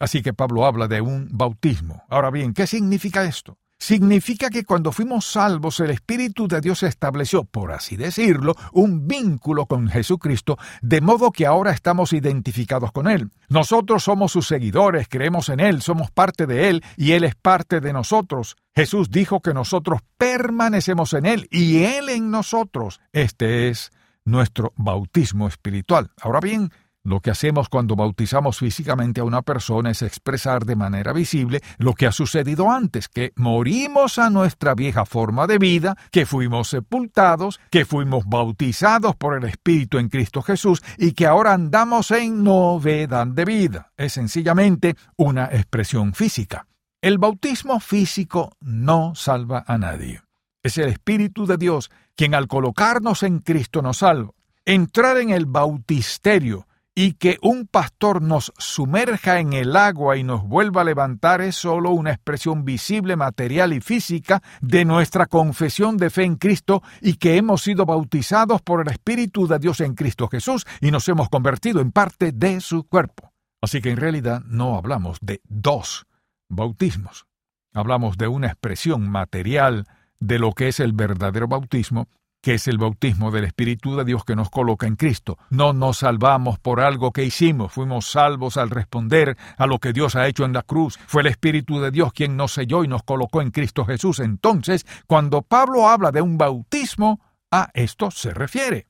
Así 0.00 0.22
que 0.22 0.34
Pablo 0.34 0.66
habla 0.66 0.88
de 0.88 1.00
un 1.00 1.28
bautismo. 1.30 2.02
Ahora 2.08 2.30
bien, 2.30 2.52
¿qué 2.52 2.66
significa 2.66 3.24
esto? 3.24 3.58
Significa 3.78 4.50
que 4.50 4.64
cuando 4.64 4.92
fuimos 4.92 5.26
salvos 5.26 5.80
el 5.80 5.90
Espíritu 5.90 6.48
de 6.48 6.60
Dios 6.60 6.82
estableció, 6.82 7.44
por 7.44 7.72
así 7.72 7.96
decirlo, 7.96 8.54
un 8.72 9.06
vínculo 9.06 9.66
con 9.66 9.88
Jesucristo, 9.88 10.58
de 10.80 11.00
modo 11.00 11.32
que 11.32 11.46
ahora 11.46 11.72
estamos 11.72 12.12
identificados 12.12 12.92
con 12.92 13.08
Él. 13.08 13.30
Nosotros 13.48 14.04
somos 14.04 14.32
sus 14.32 14.46
seguidores, 14.46 15.08
creemos 15.08 15.48
en 15.48 15.60
Él, 15.60 15.82
somos 15.82 16.10
parte 16.10 16.46
de 16.46 16.68
Él 16.70 16.84
y 16.96 17.12
Él 17.12 17.24
es 17.24 17.34
parte 17.34 17.80
de 17.80 17.92
nosotros. 17.92 18.56
Jesús 18.74 19.10
dijo 19.10 19.40
que 19.40 19.54
nosotros 19.54 20.00
permanecemos 20.16 21.12
en 21.12 21.26
Él 21.26 21.48
y 21.50 21.84
Él 21.84 22.08
en 22.08 22.30
nosotros. 22.30 23.00
Este 23.12 23.68
es 23.68 23.92
nuestro 24.24 24.72
bautismo 24.76 25.46
espiritual. 25.46 26.10
Ahora 26.20 26.40
bien, 26.40 26.72
lo 27.04 27.20
que 27.20 27.30
hacemos 27.30 27.68
cuando 27.68 27.96
bautizamos 27.96 28.58
físicamente 28.58 29.20
a 29.20 29.24
una 29.24 29.42
persona 29.42 29.90
es 29.90 30.00
expresar 30.00 30.64
de 30.64 30.74
manera 30.74 31.12
visible 31.12 31.60
lo 31.76 31.92
que 31.92 32.06
ha 32.06 32.12
sucedido 32.12 32.70
antes, 32.70 33.08
que 33.08 33.32
morimos 33.36 34.18
a 34.18 34.30
nuestra 34.30 34.74
vieja 34.74 35.04
forma 35.04 35.46
de 35.46 35.58
vida, 35.58 35.96
que 36.10 36.24
fuimos 36.24 36.68
sepultados, 36.68 37.60
que 37.70 37.84
fuimos 37.84 38.24
bautizados 38.26 39.14
por 39.16 39.36
el 39.36 39.44
Espíritu 39.44 39.98
en 39.98 40.08
Cristo 40.08 40.40
Jesús 40.40 40.82
y 40.96 41.12
que 41.12 41.26
ahora 41.26 41.52
andamos 41.52 42.10
en 42.10 42.42
novedad 42.42 43.26
de 43.26 43.44
vida. 43.44 43.92
Es 43.98 44.14
sencillamente 44.14 44.96
una 45.16 45.44
expresión 45.44 46.14
física. 46.14 46.66
El 47.02 47.18
bautismo 47.18 47.80
físico 47.80 48.56
no 48.60 49.14
salva 49.14 49.62
a 49.66 49.76
nadie. 49.76 50.22
Es 50.62 50.78
el 50.78 50.88
Espíritu 50.88 51.44
de 51.44 51.58
Dios 51.58 51.90
quien 52.16 52.34
al 52.34 52.48
colocarnos 52.48 53.22
en 53.22 53.40
Cristo 53.40 53.82
nos 53.82 53.98
salva. 53.98 54.32
Entrar 54.64 55.18
en 55.18 55.28
el 55.28 55.44
bautisterio, 55.44 56.66
y 56.94 57.14
que 57.14 57.38
un 57.42 57.66
pastor 57.66 58.22
nos 58.22 58.52
sumerja 58.56 59.40
en 59.40 59.52
el 59.52 59.76
agua 59.76 60.16
y 60.16 60.22
nos 60.22 60.44
vuelva 60.44 60.82
a 60.82 60.84
levantar 60.84 61.40
es 61.40 61.56
sólo 61.56 61.90
una 61.90 62.12
expresión 62.12 62.64
visible, 62.64 63.16
material 63.16 63.72
y 63.72 63.80
física 63.80 64.42
de 64.60 64.84
nuestra 64.84 65.26
confesión 65.26 65.96
de 65.96 66.10
fe 66.10 66.24
en 66.24 66.36
Cristo 66.36 66.82
y 67.00 67.14
que 67.14 67.36
hemos 67.36 67.62
sido 67.62 67.84
bautizados 67.84 68.62
por 68.62 68.80
el 68.80 68.88
Espíritu 68.88 69.48
de 69.48 69.58
Dios 69.58 69.80
en 69.80 69.94
Cristo 69.94 70.28
Jesús 70.28 70.64
y 70.80 70.90
nos 70.90 71.08
hemos 71.08 71.28
convertido 71.28 71.80
en 71.80 71.90
parte 71.90 72.30
de 72.30 72.60
su 72.60 72.84
cuerpo. 72.84 73.32
Así 73.60 73.80
que 73.80 73.90
en 73.90 73.96
realidad 73.96 74.42
no 74.46 74.76
hablamos 74.76 75.18
de 75.20 75.40
dos 75.48 76.06
bautismos. 76.48 77.26
Hablamos 77.72 78.16
de 78.18 78.28
una 78.28 78.46
expresión 78.46 79.08
material 79.08 79.86
de 80.20 80.38
lo 80.38 80.52
que 80.52 80.68
es 80.68 80.78
el 80.78 80.92
verdadero 80.92 81.48
bautismo 81.48 82.08
que 82.44 82.52
es 82.52 82.68
el 82.68 82.76
bautismo 82.76 83.30
del 83.30 83.44
Espíritu 83.44 83.96
de 83.96 84.04
Dios 84.04 84.22
que 84.22 84.36
nos 84.36 84.50
coloca 84.50 84.86
en 84.86 84.96
Cristo. 84.96 85.38
No 85.48 85.72
nos 85.72 86.00
salvamos 86.00 86.58
por 86.58 86.80
algo 86.80 87.10
que 87.10 87.24
hicimos, 87.24 87.72
fuimos 87.72 88.10
salvos 88.10 88.58
al 88.58 88.68
responder 88.68 89.38
a 89.56 89.66
lo 89.66 89.78
que 89.78 89.94
Dios 89.94 90.14
ha 90.14 90.28
hecho 90.28 90.44
en 90.44 90.52
la 90.52 90.60
cruz. 90.60 90.98
Fue 91.06 91.22
el 91.22 91.28
Espíritu 91.28 91.80
de 91.80 91.90
Dios 91.90 92.12
quien 92.12 92.36
nos 92.36 92.52
selló 92.52 92.84
y 92.84 92.88
nos 92.88 93.02
colocó 93.02 93.40
en 93.40 93.50
Cristo 93.50 93.86
Jesús. 93.86 94.20
Entonces, 94.20 94.84
cuando 95.06 95.40
Pablo 95.40 95.88
habla 95.88 96.12
de 96.12 96.20
un 96.20 96.36
bautismo, 96.36 97.18
a 97.50 97.70
esto 97.72 98.10
se 98.10 98.34
refiere. 98.34 98.88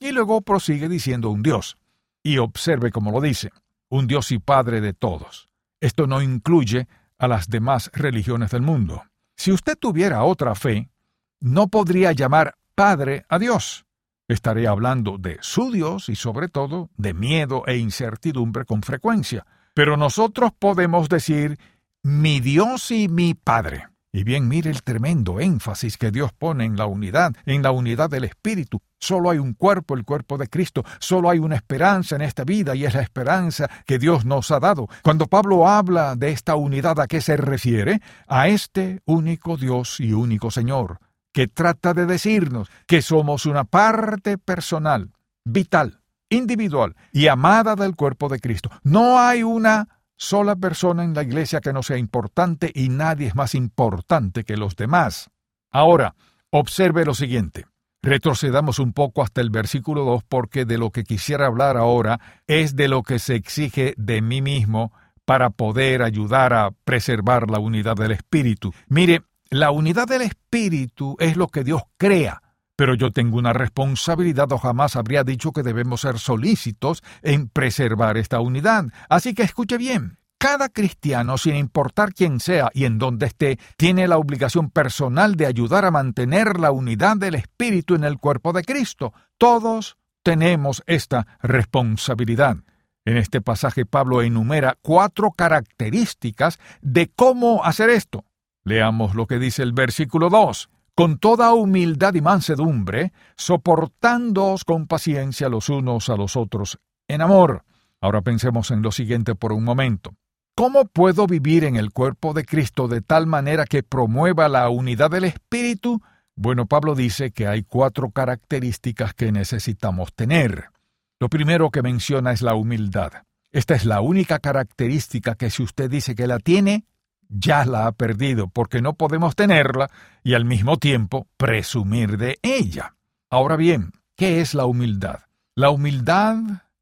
Y 0.00 0.10
luego 0.10 0.40
prosigue 0.40 0.88
diciendo 0.88 1.30
un 1.30 1.44
Dios. 1.44 1.76
Y 2.24 2.38
observe 2.38 2.90
cómo 2.90 3.12
lo 3.12 3.20
dice, 3.20 3.52
un 3.88 4.08
Dios 4.08 4.32
y 4.32 4.40
Padre 4.40 4.80
de 4.80 4.94
todos. 4.94 5.48
Esto 5.80 6.08
no 6.08 6.22
incluye 6.22 6.88
a 7.18 7.28
las 7.28 7.46
demás 7.46 7.88
religiones 7.94 8.50
del 8.50 8.62
mundo. 8.62 9.04
Si 9.36 9.52
usted 9.52 9.78
tuviera 9.78 10.24
otra 10.24 10.56
fe, 10.56 10.90
no 11.38 11.68
podría 11.68 12.10
llamar 12.10 12.56
Padre 12.80 13.26
a 13.28 13.38
Dios. 13.38 13.84
Estaré 14.26 14.66
hablando 14.66 15.18
de 15.18 15.36
su 15.42 15.70
Dios 15.70 16.08
y 16.08 16.16
sobre 16.16 16.48
todo 16.48 16.88
de 16.96 17.12
miedo 17.12 17.62
e 17.66 17.76
incertidumbre 17.76 18.64
con 18.64 18.80
frecuencia. 18.80 19.44
Pero 19.74 19.98
nosotros 19.98 20.52
podemos 20.58 21.10
decir 21.10 21.58
mi 22.02 22.40
Dios 22.40 22.90
y 22.90 23.08
mi 23.08 23.34
Padre. 23.34 23.88
Y 24.14 24.24
bien, 24.24 24.48
mire 24.48 24.70
el 24.70 24.82
tremendo 24.82 25.40
énfasis 25.40 25.98
que 25.98 26.10
Dios 26.10 26.32
pone 26.32 26.64
en 26.64 26.78
la 26.78 26.86
unidad, 26.86 27.34
en 27.44 27.62
la 27.62 27.70
unidad 27.70 28.08
del 28.08 28.24
Espíritu. 28.24 28.80
Solo 28.98 29.28
hay 29.28 29.36
un 29.36 29.52
cuerpo, 29.52 29.92
el 29.92 30.06
cuerpo 30.06 30.38
de 30.38 30.48
Cristo. 30.48 30.82
Solo 31.00 31.28
hay 31.28 31.38
una 31.38 31.56
esperanza 31.56 32.16
en 32.16 32.22
esta 32.22 32.44
vida 32.44 32.74
y 32.74 32.86
es 32.86 32.94
la 32.94 33.02
esperanza 33.02 33.68
que 33.84 33.98
Dios 33.98 34.24
nos 34.24 34.50
ha 34.52 34.58
dado. 34.58 34.88
Cuando 35.02 35.26
Pablo 35.26 35.68
habla 35.68 36.16
de 36.16 36.30
esta 36.30 36.56
unidad, 36.56 36.98
¿a 36.98 37.08
qué 37.08 37.20
se 37.20 37.36
refiere? 37.36 38.00
A 38.26 38.48
este 38.48 39.02
único 39.04 39.58
Dios 39.58 40.00
y 40.00 40.14
único 40.14 40.50
Señor 40.50 40.98
que 41.32 41.48
trata 41.48 41.94
de 41.94 42.06
decirnos 42.06 42.70
que 42.86 43.02
somos 43.02 43.46
una 43.46 43.64
parte 43.64 44.38
personal, 44.38 45.12
vital, 45.44 46.00
individual 46.28 46.96
y 47.12 47.28
amada 47.28 47.76
del 47.76 47.96
cuerpo 47.96 48.28
de 48.28 48.40
Cristo. 48.40 48.70
No 48.82 49.18
hay 49.18 49.42
una 49.42 49.88
sola 50.16 50.56
persona 50.56 51.02
en 51.04 51.14
la 51.14 51.22
iglesia 51.22 51.60
que 51.60 51.72
no 51.72 51.82
sea 51.82 51.96
importante 51.96 52.70
y 52.74 52.88
nadie 52.88 53.28
es 53.28 53.34
más 53.34 53.54
importante 53.54 54.44
que 54.44 54.56
los 54.56 54.76
demás. 54.76 55.30
Ahora, 55.70 56.14
observe 56.50 57.04
lo 57.04 57.14
siguiente. 57.14 57.66
Retrocedamos 58.02 58.78
un 58.78 58.92
poco 58.92 59.22
hasta 59.22 59.40
el 59.40 59.50
versículo 59.50 60.04
2 60.04 60.22
porque 60.28 60.64
de 60.64 60.78
lo 60.78 60.90
que 60.90 61.04
quisiera 61.04 61.46
hablar 61.46 61.76
ahora 61.76 62.20
es 62.46 62.74
de 62.74 62.88
lo 62.88 63.02
que 63.02 63.18
se 63.18 63.34
exige 63.34 63.94
de 63.96 64.22
mí 64.22 64.40
mismo 64.40 64.92
para 65.24 65.50
poder 65.50 66.02
ayudar 66.02 66.52
a 66.54 66.70
preservar 66.84 67.50
la 67.50 67.58
unidad 67.58 67.96
del 67.96 68.12
Espíritu. 68.12 68.72
Mire, 68.88 69.22
la 69.50 69.72
unidad 69.72 70.06
del 70.06 70.22
Espíritu 70.22 71.16
es 71.18 71.36
lo 71.36 71.48
que 71.48 71.64
Dios 71.64 71.82
crea, 71.96 72.40
pero 72.76 72.94
yo 72.94 73.10
tengo 73.10 73.36
una 73.36 73.52
responsabilidad 73.52 74.50
o 74.52 74.58
jamás 74.58 74.94
habría 74.94 75.24
dicho 75.24 75.50
que 75.52 75.64
debemos 75.64 76.02
ser 76.02 76.20
solícitos 76.20 77.02
en 77.22 77.48
preservar 77.48 78.16
esta 78.16 78.40
unidad. 78.40 78.86
Así 79.08 79.34
que 79.34 79.42
escuche 79.42 79.76
bien. 79.76 80.18
Cada 80.38 80.70
cristiano, 80.70 81.36
sin 81.36 81.56
importar 81.56 82.14
quién 82.14 82.40
sea 82.40 82.70
y 82.72 82.86
en 82.86 82.98
dónde 82.98 83.26
esté, 83.26 83.58
tiene 83.76 84.08
la 84.08 84.16
obligación 84.16 84.70
personal 84.70 85.34
de 85.34 85.44
ayudar 85.46 85.84
a 85.84 85.90
mantener 85.90 86.58
la 86.58 86.70
unidad 86.70 87.18
del 87.18 87.34
Espíritu 87.34 87.94
en 87.94 88.04
el 88.04 88.16
cuerpo 88.16 88.54
de 88.54 88.62
Cristo. 88.62 89.12
Todos 89.36 89.98
tenemos 90.22 90.82
esta 90.86 91.26
responsabilidad. 91.42 92.56
En 93.04 93.16
este 93.16 93.40
pasaje 93.40 93.84
Pablo 93.84 94.22
enumera 94.22 94.78
cuatro 94.80 95.32
características 95.32 96.58
de 96.80 97.10
cómo 97.14 97.64
hacer 97.64 97.90
esto. 97.90 98.24
Leamos 98.64 99.14
lo 99.14 99.26
que 99.26 99.38
dice 99.38 99.62
el 99.62 99.72
versículo 99.72 100.28
2. 100.28 100.70
Con 100.94 101.18
toda 101.18 101.54
humildad 101.54 102.14
y 102.14 102.20
mansedumbre, 102.20 103.12
soportándoos 103.36 104.64
con 104.64 104.86
paciencia 104.86 105.48
los 105.48 105.68
unos 105.68 106.08
a 106.10 106.16
los 106.16 106.36
otros 106.36 106.78
en 107.08 107.22
amor. 107.22 107.64
Ahora 108.00 108.22
pensemos 108.22 108.70
en 108.70 108.82
lo 108.82 108.92
siguiente 108.92 109.34
por 109.34 109.52
un 109.52 109.64
momento. 109.64 110.14
¿Cómo 110.54 110.84
puedo 110.84 111.26
vivir 111.26 111.64
en 111.64 111.76
el 111.76 111.90
cuerpo 111.90 112.34
de 112.34 112.44
Cristo 112.44 112.86
de 112.86 113.00
tal 113.00 113.26
manera 113.26 113.64
que 113.64 113.82
promueva 113.82 114.48
la 114.48 114.68
unidad 114.68 115.10
del 115.10 115.24
Espíritu? 115.24 116.02
Bueno, 116.36 116.66
Pablo 116.66 116.94
dice 116.94 117.30
que 117.30 117.46
hay 117.46 117.62
cuatro 117.62 118.10
características 118.10 119.14
que 119.14 119.32
necesitamos 119.32 120.12
tener. 120.14 120.70
Lo 121.18 121.28
primero 121.28 121.70
que 121.70 121.82
menciona 121.82 122.32
es 122.32 122.42
la 122.42 122.54
humildad. 122.54 123.12
Esta 123.52 123.74
es 123.74 123.84
la 123.84 124.00
única 124.00 124.38
característica 124.38 125.34
que 125.34 125.50
si 125.50 125.62
usted 125.62 125.90
dice 125.90 126.14
que 126.14 126.26
la 126.26 126.38
tiene, 126.38 126.84
ya 127.30 127.64
la 127.64 127.86
ha 127.86 127.92
perdido 127.92 128.48
porque 128.48 128.82
no 128.82 128.94
podemos 128.94 129.36
tenerla 129.36 129.90
y 130.22 130.34
al 130.34 130.44
mismo 130.44 130.78
tiempo 130.78 131.28
presumir 131.36 132.18
de 132.18 132.38
ella. 132.42 132.96
Ahora 133.30 133.56
bien, 133.56 133.92
¿qué 134.16 134.40
es 134.40 134.54
la 134.54 134.66
humildad? 134.66 135.20
La 135.54 135.70
humildad 135.70 136.36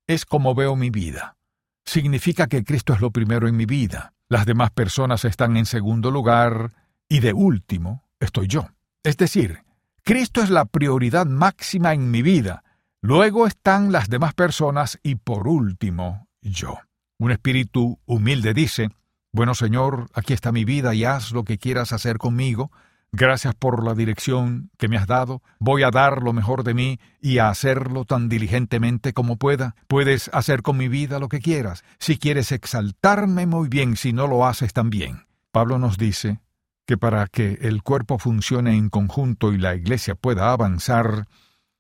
es 0.07 0.25
como 0.25 0.55
veo 0.55 0.75
mi 0.75 0.90
vida. 0.90 1.37
Significa 1.85 2.49
que 2.49 2.64
Cristo 2.64 2.93
es 2.93 3.00
lo 3.00 3.11
primero 3.11 3.49
en 3.49 3.57
mi 3.57 3.67
vida. 3.67 4.14
Las 4.28 4.47
demás 4.47 4.71
personas 4.71 5.25
están 5.25 5.57
en 5.57 5.67
segundo 5.67 6.11
lugar 6.11 6.73
y 7.09 7.21
de 7.21 7.33
último 7.33 8.05
estoy 8.21 8.49
yo. 8.49 8.69
Es 9.02 9.17
decir, 9.17 9.62
Cristo 10.02 10.43
es 10.43 10.50
la 10.50 10.64
prioridad 10.64 11.26
máxima 11.26 11.93
en 11.93 12.11
mi 12.11 12.23
vida, 12.23 12.64
luego 13.00 13.47
están 13.47 13.93
las 13.93 14.09
demás 14.09 14.35
personas 14.35 14.99
y 15.02 15.17
por 15.17 15.47
último 15.47 16.28
yo. 16.40 16.78
Un 17.19 17.33
espíritu 17.33 17.99
humilde 18.07 18.55
dice, 18.55 18.90
Bueno 19.38 19.54
Señor, 19.54 20.09
aquí 20.14 20.33
está 20.33 20.50
mi 20.50 20.64
vida 20.64 20.97
y 20.97 21.04
haz 21.04 21.30
lo 21.30 21.45
que 21.45 21.59
quieras 21.59 21.92
hacer 21.92 22.18
conmigo, 22.18 22.73
Gracias 23.12 23.54
por 23.54 23.85
la 23.85 23.95
dirección 23.95 24.71
que 24.78 24.88
me 24.88 24.97
has 24.97 25.07
dado. 25.07 25.42
Voy 25.61 25.85
a 25.85 25.90
dar 25.90 26.25
lo 26.25 26.33
mejor 26.33 26.64
de 26.64 26.75
mí 26.75 26.99
y 27.23 27.38
a 27.38 27.49
hacerlo 27.49 28.04
tan 28.04 28.28
diligentemente 28.28 29.14
como 29.14 29.37
pueda. 29.37 29.76
Puedes 29.87 30.28
hacer 30.35 30.61
con 30.62 30.76
mi 30.76 30.88
vida 30.88 31.21
lo 31.21 31.28
que 31.28 31.38
quieras. 31.38 31.85
Si 32.00 32.18
quieres 32.18 32.52
exaltarme, 32.52 33.47
muy 33.47 33.68
bien. 33.68 33.97
Si 33.97 34.12
no 34.12 34.26
lo 34.26 34.45
haces, 34.45 34.75
también. 34.75 35.25
Pablo 35.52 35.78
nos 35.78 35.97
dice 35.97 36.40
que 36.85 36.99
para 36.99 37.28
que 37.28 37.61
el 37.62 37.83
cuerpo 37.83 38.18
funcione 38.18 38.76
en 38.76 38.90
conjunto 38.90 39.52
y 39.54 39.59
la 39.59 39.75
iglesia 39.75 40.16
pueda 40.16 40.52
avanzar, 40.52 41.28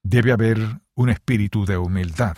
debe 0.02 0.32
haber 0.32 0.80
un 0.94 1.10
espíritu 1.10 1.66
de 1.66 1.76
humildad. 1.76 2.36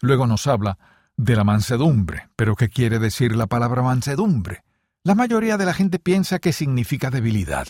Luego 0.00 0.28
nos 0.28 0.46
habla 0.46 0.78
de 1.16 1.36
la 1.36 1.44
mansedumbre. 1.44 2.28
¿Pero 2.36 2.56
qué 2.56 2.68
quiere 2.68 2.98
decir 2.98 3.34
la 3.36 3.46
palabra 3.46 3.82
mansedumbre? 3.82 4.64
La 5.02 5.14
mayoría 5.14 5.56
de 5.56 5.66
la 5.66 5.74
gente 5.74 5.98
piensa 5.98 6.38
que 6.38 6.52
significa 6.52 7.10
debilidad. 7.10 7.66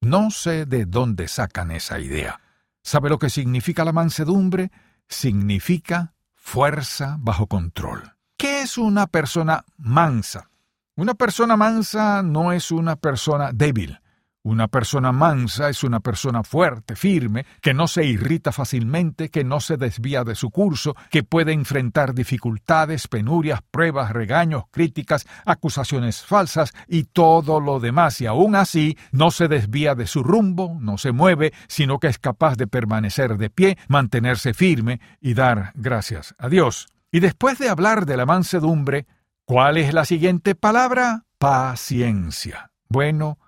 No 0.00 0.30
sé 0.30 0.66
de 0.66 0.84
dónde 0.84 1.28
sacan 1.28 1.70
esa 1.70 1.98
idea. 1.98 2.40
¿Sabe 2.82 3.08
lo 3.08 3.18
que 3.18 3.30
significa 3.30 3.84
la 3.84 3.92
mansedumbre? 3.92 4.70
Significa 5.08 6.14
fuerza 6.34 7.16
bajo 7.20 7.46
control. 7.46 8.12
¿Qué 8.36 8.62
es 8.62 8.76
una 8.76 9.06
persona 9.06 9.64
mansa? 9.78 10.50
Una 10.96 11.14
persona 11.14 11.56
mansa 11.56 12.22
no 12.22 12.52
es 12.52 12.70
una 12.70 12.96
persona 12.96 13.50
débil. 13.52 13.98
Una 14.46 14.68
persona 14.68 15.10
mansa 15.10 15.70
es 15.70 15.84
una 15.84 16.00
persona 16.00 16.42
fuerte, 16.44 16.96
firme, 16.96 17.46
que 17.62 17.72
no 17.72 17.88
se 17.88 18.04
irrita 18.04 18.52
fácilmente, 18.52 19.30
que 19.30 19.42
no 19.42 19.58
se 19.58 19.78
desvía 19.78 20.22
de 20.22 20.34
su 20.34 20.50
curso, 20.50 20.94
que 21.10 21.22
puede 21.22 21.54
enfrentar 21.54 22.12
dificultades, 22.12 23.08
penurias, 23.08 23.60
pruebas, 23.70 24.12
regaños, 24.12 24.64
críticas, 24.70 25.24
acusaciones 25.46 26.20
falsas 26.20 26.74
y 26.86 27.04
todo 27.04 27.58
lo 27.58 27.80
demás, 27.80 28.20
y 28.20 28.26
aún 28.26 28.54
así 28.54 28.98
no 29.12 29.30
se 29.30 29.48
desvía 29.48 29.94
de 29.94 30.06
su 30.06 30.22
rumbo, 30.22 30.76
no 30.78 30.98
se 30.98 31.12
mueve, 31.12 31.54
sino 31.66 31.98
que 31.98 32.08
es 32.08 32.18
capaz 32.18 32.56
de 32.56 32.66
permanecer 32.66 33.38
de 33.38 33.48
pie, 33.48 33.78
mantenerse 33.88 34.52
firme 34.52 35.00
y 35.22 35.32
dar 35.32 35.72
gracias 35.74 36.34
a 36.36 36.50
Dios. 36.50 36.88
Y 37.10 37.20
después 37.20 37.58
de 37.58 37.70
hablar 37.70 38.04
de 38.04 38.18
la 38.18 38.26
mansedumbre, 38.26 39.06
¿cuál 39.46 39.78
es 39.78 39.94
la 39.94 40.04
siguiente 40.04 40.54
palabra? 40.54 41.24
Paciencia. 41.38 42.72
Bueno, 42.90 43.38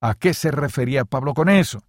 ¿A 0.00 0.14
qué 0.14 0.34
se 0.34 0.50
refería 0.50 1.06
Pablo 1.06 1.32
con 1.32 1.48
eso? 1.48 1.82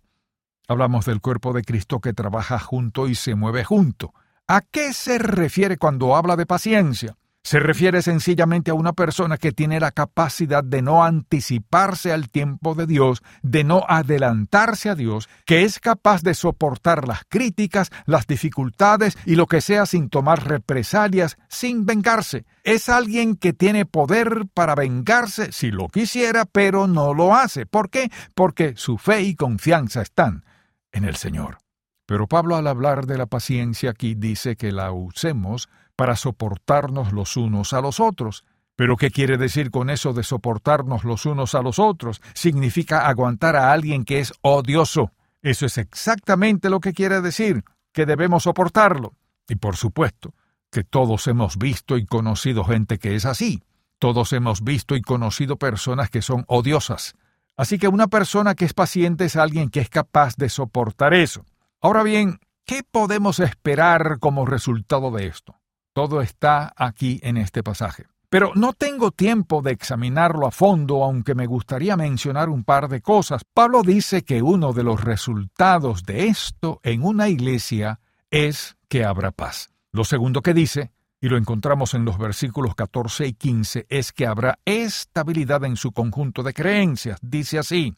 Hablamos 0.68 1.06
del 1.06 1.20
cuerpo 1.20 1.52
de 1.52 1.64
Cristo 1.64 2.00
que 2.00 2.14
trabaja 2.14 2.58
junto 2.58 3.08
y 3.08 3.16
se 3.16 3.36
mueve 3.36 3.66
junto. 3.66 4.14
¿A 4.48 4.62
qué 4.62 4.94
se 4.94 5.18
refiere 5.18 5.78
cuando 5.78 6.16
habla 6.16 6.38
de 6.38 6.46
paciencia? 6.46 7.18
Se 7.48 7.62
refiere 7.62 8.02
sencillamente 8.02 8.72
a 8.72 8.74
una 8.74 8.92
persona 8.92 9.38
que 9.38 9.54
tiene 9.54 9.80
la 9.80 9.92
capacidad 9.92 10.66
de 10.66 10.82
no 10.82 11.06
anticiparse 11.06 12.12
al 12.12 12.28
tiempo 12.28 12.76
de 12.76 12.86
Dios, 12.86 13.24
de 13.42 13.64
no 13.64 13.86
adelantarse 13.88 14.90
a 14.90 14.96
Dios, 14.96 15.30
que 15.46 15.64
es 15.64 15.80
capaz 15.80 16.24
de 16.24 16.34
soportar 16.34 17.08
las 17.08 17.22
críticas, 17.30 17.90
las 18.06 18.28
dificultades 18.28 19.18
y 19.26 19.36
lo 19.36 19.46
que 19.46 19.62
sea 19.62 19.86
sin 19.86 20.10
tomar 20.10 20.46
represalias, 20.46 21.38
sin 21.48 21.86
vengarse. 21.86 22.44
Es 22.66 22.90
alguien 22.90 23.38
que 23.38 23.54
tiene 23.54 23.86
poder 23.86 24.48
para 24.54 24.76
vengarse 24.76 25.54
si 25.54 25.72
lo 25.72 25.88
quisiera, 25.88 26.44
pero 26.44 26.86
no 26.86 27.14
lo 27.14 27.34
hace. 27.34 27.66
¿Por 27.66 27.90
qué? 27.90 28.12
Porque 28.36 28.74
su 28.76 28.98
fe 28.98 29.22
y 29.22 29.36
confianza 29.36 30.02
están 30.02 30.44
en 30.92 31.06
el 31.06 31.16
Señor. 31.16 31.60
Pero 32.06 32.28
Pablo 32.28 32.58
al 32.58 32.68
hablar 32.68 33.06
de 33.06 33.18
la 33.18 33.26
paciencia 33.26 33.92
aquí 33.92 34.16
dice 34.16 34.58
que 34.58 34.74
la 34.74 34.92
usemos 34.92 35.70
para 35.98 36.16
soportarnos 36.16 37.12
los 37.12 37.36
unos 37.36 37.74
a 37.74 37.82
los 37.82 38.00
otros. 38.00 38.46
Pero 38.78 38.96
¿qué 38.96 39.10
quiere 39.10 39.38
decir 39.38 39.72
con 39.72 39.90
eso 39.90 40.14
de 40.14 40.24
soportarnos 40.24 41.04
los 41.04 41.26
unos 41.26 41.56
a 41.56 41.62
los 41.62 41.80
otros? 41.80 42.22
Significa 42.34 43.08
aguantar 43.08 43.58
a 43.58 43.74
alguien 43.74 44.06
que 44.06 44.20
es 44.20 44.32
odioso. 44.42 45.12
Eso 45.42 45.66
es 45.66 45.78
exactamente 45.78 46.70
lo 46.70 46.80
que 46.80 46.94
quiere 46.94 47.20
decir, 47.20 47.64
que 47.92 48.06
debemos 48.06 48.44
soportarlo. 48.44 49.16
Y 49.50 49.56
por 49.56 49.76
supuesto, 49.76 50.36
que 50.72 50.84
todos 50.84 51.28
hemos 51.28 51.58
visto 51.58 51.98
y 51.98 52.06
conocido 52.06 52.64
gente 52.64 53.00
que 53.00 53.16
es 53.16 53.26
así. 53.26 53.64
Todos 53.98 54.32
hemos 54.34 54.64
visto 54.64 54.96
y 54.96 55.02
conocido 55.02 55.58
personas 55.58 56.12
que 56.12 56.22
son 56.22 56.46
odiosas. 56.48 57.16
Así 57.56 57.80
que 57.80 57.88
una 57.88 58.08
persona 58.08 58.54
que 58.54 58.66
es 58.66 58.76
paciente 58.76 59.26
es 59.26 59.36
alguien 59.36 59.70
que 59.70 59.80
es 59.80 59.90
capaz 59.90 60.36
de 60.38 60.50
soportar 60.50 61.16
eso. 61.16 61.44
Ahora 61.82 62.04
bien, 62.04 62.40
¿qué 62.66 62.84
podemos 62.84 63.40
esperar 63.40 64.20
como 64.20 64.46
resultado 64.46 65.10
de 65.10 65.26
esto? 65.26 65.56
Todo 65.98 66.22
está 66.22 66.76
aquí 66.78 67.20
en 67.24 67.38
este 67.38 67.64
pasaje. 67.64 68.06
Pero 68.30 68.52
no 68.54 68.74
tengo 68.74 69.10
tiempo 69.10 69.64
de 69.64 69.72
examinarlo 69.72 70.46
a 70.46 70.52
fondo, 70.52 71.04
aunque 71.04 71.34
me 71.34 71.48
gustaría 71.48 71.98
mencionar 71.98 72.50
un 72.50 72.64
par 72.64 72.88
de 72.88 73.02
cosas. 73.02 73.42
Pablo 73.52 73.82
dice 73.82 74.24
que 74.24 74.44
uno 74.44 74.74
de 74.74 74.84
los 74.84 75.04
resultados 75.04 76.04
de 76.04 76.28
esto 76.28 76.80
en 76.84 77.02
una 77.02 77.30
iglesia 77.30 78.00
es 78.30 78.78
que 78.88 79.06
habrá 79.06 79.32
paz. 79.32 79.72
Lo 79.92 80.04
segundo 80.04 80.44
que 80.44 80.54
dice, 80.54 80.92
y 81.20 81.30
lo 81.30 81.38
encontramos 81.38 81.96
en 81.96 82.06
los 82.06 82.20
versículos 82.20 82.76
14 82.76 83.26
y 83.26 83.34
15, 83.34 83.88
es 83.90 84.14
que 84.14 84.28
habrá 84.28 84.60
estabilidad 84.66 85.66
en 85.66 85.78
su 85.78 85.94
conjunto 85.94 86.44
de 86.44 86.54
creencias. 86.54 87.18
Dice 87.24 87.58
así, 87.58 87.98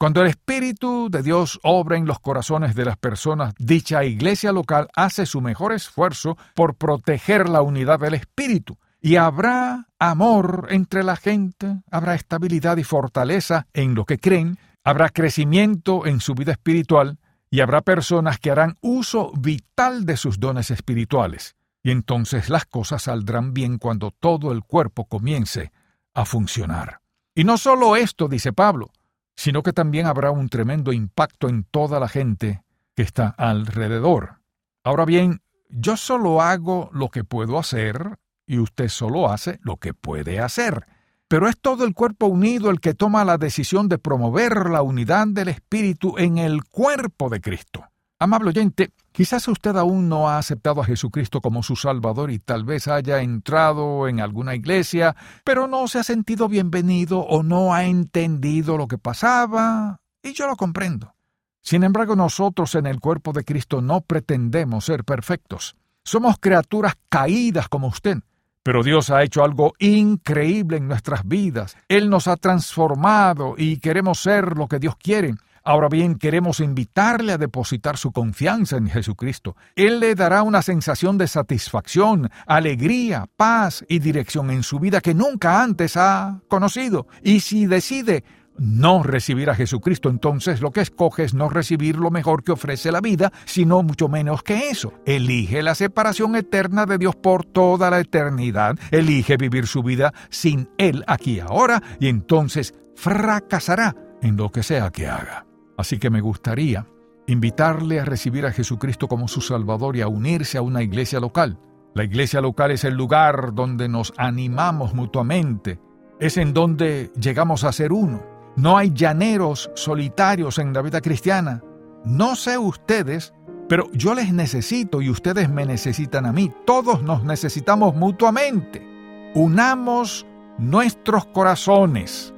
cuando 0.00 0.22
el 0.22 0.28
Espíritu 0.28 1.10
de 1.10 1.22
Dios 1.22 1.60
obra 1.62 1.98
en 1.98 2.06
los 2.06 2.20
corazones 2.20 2.74
de 2.74 2.86
las 2.86 2.96
personas, 2.96 3.52
dicha 3.58 4.02
iglesia 4.02 4.50
local 4.50 4.88
hace 4.96 5.26
su 5.26 5.42
mejor 5.42 5.74
esfuerzo 5.74 6.38
por 6.54 6.76
proteger 6.76 7.50
la 7.50 7.60
unidad 7.60 8.00
del 8.00 8.14
Espíritu. 8.14 8.78
Y 9.02 9.16
habrá 9.16 9.88
amor 9.98 10.68
entre 10.70 11.04
la 11.04 11.16
gente, 11.16 11.82
habrá 11.90 12.14
estabilidad 12.14 12.78
y 12.78 12.82
fortaleza 12.82 13.66
en 13.74 13.94
lo 13.94 14.06
que 14.06 14.16
creen, 14.16 14.56
habrá 14.84 15.10
crecimiento 15.10 16.06
en 16.06 16.20
su 16.20 16.34
vida 16.34 16.52
espiritual 16.52 17.18
y 17.50 17.60
habrá 17.60 17.82
personas 17.82 18.38
que 18.38 18.50
harán 18.50 18.78
uso 18.80 19.32
vital 19.38 20.06
de 20.06 20.16
sus 20.16 20.40
dones 20.40 20.70
espirituales. 20.70 21.56
Y 21.82 21.90
entonces 21.90 22.48
las 22.48 22.64
cosas 22.64 23.02
saldrán 23.02 23.52
bien 23.52 23.76
cuando 23.76 24.12
todo 24.12 24.50
el 24.52 24.62
cuerpo 24.62 25.04
comience 25.04 25.72
a 26.14 26.24
funcionar. 26.24 27.02
Y 27.34 27.44
no 27.44 27.58
solo 27.58 27.96
esto, 27.96 28.28
dice 28.28 28.54
Pablo, 28.54 28.92
sino 29.36 29.62
que 29.62 29.72
también 29.72 30.06
habrá 30.06 30.30
un 30.30 30.48
tremendo 30.48 30.92
impacto 30.92 31.48
en 31.48 31.64
toda 31.64 32.00
la 32.00 32.08
gente 32.08 32.62
que 32.94 33.02
está 33.02 33.28
alrededor. 33.28 34.40
Ahora 34.84 35.04
bien, 35.04 35.42
yo 35.68 35.96
solo 35.96 36.42
hago 36.42 36.90
lo 36.92 37.08
que 37.08 37.24
puedo 37.24 37.58
hacer 37.58 38.18
y 38.46 38.58
usted 38.58 38.88
solo 38.88 39.30
hace 39.30 39.58
lo 39.62 39.76
que 39.76 39.94
puede 39.94 40.40
hacer. 40.40 40.86
Pero 41.28 41.48
es 41.48 41.60
todo 41.60 41.84
el 41.84 41.94
cuerpo 41.94 42.26
unido 42.26 42.70
el 42.70 42.80
que 42.80 42.94
toma 42.94 43.24
la 43.24 43.38
decisión 43.38 43.88
de 43.88 43.98
promover 43.98 44.68
la 44.68 44.82
unidad 44.82 45.28
del 45.28 45.48
Espíritu 45.48 46.18
en 46.18 46.38
el 46.38 46.64
cuerpo 46.64 47.28
de 47.28 47.40
Cristo. 47.40 47.89
Amable 48.22 48.50
oyente, 48.50 48.92
quizás 49.12 49.48
usted 49.48 49.74
aún 49.76 50.10
no 50.10 50.28
ha 50.28 50.36
aceptado 50.36 50.82
a 50.82 50.84
Jesucristo 50.84 51.40
como 51.40 51.62
su 51.62 51.74
Salvador 51.74 52.30
y 52.30 52.38
tal 52.38 52.64
vez 52.64 52.86
haya 52.86 53.22
entrado 53.22 54.08
en 54.08 54.20
alguna 54.20 54.54
iglesia, 54.54 55.16
pero 55.42 55.66
no 55.66 55.88
se 55.88 56.00
ha 56.00 56.04
sentido 56.04 56.46
bienvenido 56.46 57.20
o 57.20 57.42
no 57.42 57.72
ha 57.72 57.86
entendido 57.86 58.76
lo 58.76 58.88
que 58.88 58.98
pasaba, 58.98 60.00
y 60.22 60.34
yo 60.34 60.46
lo 60.46 60.56
comprendo. 60.56 61.14
Sin 61.62 61.82
embargo, 61.82 62.14
nosotros 62.14 62.74
en 62.74 62.86
el 62.86 63.00
cuerpo 63.00 63.32
de 63.32 63.42
Cristo 63.42 63.80
no 63.80 64.02
pretendemos 64.02 64.84
ser 64.84 65.04
perfectos. 65.04 65.74
Somos 66.04 66.36
criaturas 66.38 66.98
caídas 67.08 67.68
como 67.70 67.86
usted. 67.86 68.18
Pero 68.62 68.82
Dios 68.82 69.08
ha 69.08 69.22
hecho 69.22 69.42
algo 69.42 69.72
increíble 69.78 70.76
en 70.76 70.88
nuestras 70.88 71.26
vidas. 71.26 71.74
Él 71.88 72.10
nos 72.10 72.28
ha 72.28 72.36
transformado 72.36 73.54
y 73.56 73.78
queremos 73.78 74.20
ser 74.20 74.58
lo 74.58 74.68
que 74.68 74.78
Dios 74.78 74.96
quiere. 74.96 75.36
Ahora 75.70 75.88
bien, 75.88 76.16
queremos 76.16 76.58
invitarle 76.58 77.32
a 77.32 77.38
depositar 77.38 77.96
su 77.96 78.10
confianza 78.10 78.76
en 78.76 78.88
Jesucristo. 78.88 79.54
Él 79.76 80.00
le 80.00 80.16
dará 80.16 80.42
una 80.42 80.62
sensación 80.62 81.16
de 81.16 81.28
satisfacción, 81.28 82.28
alegría, 82.44 83.28
paz 83.36 83.84
y 83.88 84.00
dirección 84.00 84.50
en 84.50 84.64
su 84.64 84.80
vida 84.80 85.00
que 85.00 85.14
nunca 85.14 85.62
antes 85.62 85.96
ha 85.96 86.40
conocido. 86.48 87.06
Y 87.22 87.38
si 87.38 87.66
decide 87.66 88.24
no 88.58 89.04
recibir 89.04 89.48
a 89.48 89.54
Jesucristo, 89.54 90.10
entonces 90.10 90.60
lo 90.60 90.72
que 90.72 90.80
escoge 90.80 91.22
es 91.22 91.34
no 91.34 91.48
recibir 91.48 91.94
lo 91.94 92.10
mejor 92.10 92.42
que 92.42 92.50
ofrece 92.50 92.90
la 92.90 93.00
vida, 93.00 93.32
sino 93.44 93.84
mucho 93.84 94.08
menos 94.08 94.42
que 94.42 94.70
eso. 94.70 94.92
Elige 95.06 95.62
la 95.62 95.76
separación 95.76 96.34
eterna 96.34 96.84
de 96.84 96.98
Dios 96.98 97.14
por 97.14 97.44
toda 97.44 97.90
la 97.90 98.00
eternidad, 98.00 98.76
elige 98.90 99.36
vivir 99.36 99.68
su 99.68 99.84
vida 99.84 100.12
sin 100.30 100.68
Él 100.78 101.04
aquí 101.06 101.34
y 101.34 101.40
ahora, 101.40 101.80
y 102.00 102.08
entonces 102.08 102.74
fracasará 102.96 103.94
en 104.20 104.36
lo 104.36 104.50
que 104.50 104.64
sea 104.64 104.90
que 104.90 105.06
haga. 105.06 105.46
Así 105.80 105.98
que 105.98 106.10
me 106.10 106.20
gustaría 106.20 106.86
invitarle 107.26 108.00
a 108.00 108.04
recibir 108.04 108.44
a 108.46 108.52
Jesucristo 108.52 109.08
como 109.08 109.28
su 109.28 109.40
Salvador 109.40 109.96
y 109.96 110.02
a 110.02 110.08
unirse 110.08 110.58
a 110.58 110.62
una 110.62 110.82
iglesia 110.82 111.20
local. 111.20 111.58
La 111.94 112.04
iglesia 112.04 112.40
local 112.40 112.70
es 112.70 112.84
el 112.84 112.94
lugar 112.94 113.54
donde 113.54 113.88
nos 113.88 114.12
animamos 114.16 114.94
mutuamente, 114.94 115.80
es 116.20 116.36
en 116.36 116.52
donde 116.52 117.10
llegamos 117.18 117.64
a 117.64 117.72
ser 117.72 117.92
uno. 117.92 118.22
No 118.56 118.76
hay 118.76 118.92
llaneros 118.92 119.70
solitarios 119.74 120.58
en 120.58 120.72
la 120.72 120.82
vida 120.82 121.00
cristiana. 121.00 121.62
No 122.04 122.36
sé 122.36 122.58
ustedes, 122.58 123.32
pero 123.68 123.90
yo 123.92 124.14
les 124.14 124.32
necesito 124.32 125.00
y 125.00 125.08
ustedes 125.08 125.48
me 125.48 125.64
necesitan 125.64 126.26
a 126.26 126.32
mí. 126.32 126.52
Todos 126.66 127.02
nos 127.02 127.24
necesitamos 127.24 127.94
mutuamente. 127.94 128.86
Unamos 129.34 130.26
nuestros 130.58 131.26
corazones, 131.26 132.34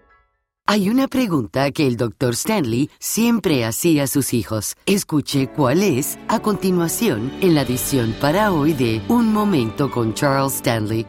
Hay 0.67 0.89
una 0.89 1.07
pregunta 1.07 1.71
que 1.71 1.85
el 1.85 1.97
Dr. 1.97 2.33
Stanley 2.33 2.89
siempre 2.99 3.65
hacía 3.65 4.03
a 4.03 4.07
sus 4.07 4.33
hijos. 4.33 4.77
Escuche 4.85 5.49
cuál 5.49 5.83
es 5.83 6.17
a 6.29 6.39
continuación 6.39 7.33
en 7.41 7.55
la 7.55 7.63
edición 7.63 8.15
para 8.21 8.51
hoy 8.51 8.73
de 8.73 9.03
Un 9.09 9.33
Momento 9.33 9.91
con 9.91 10.13
Charles 10.13 10.55
Stanley. 10.55 11.05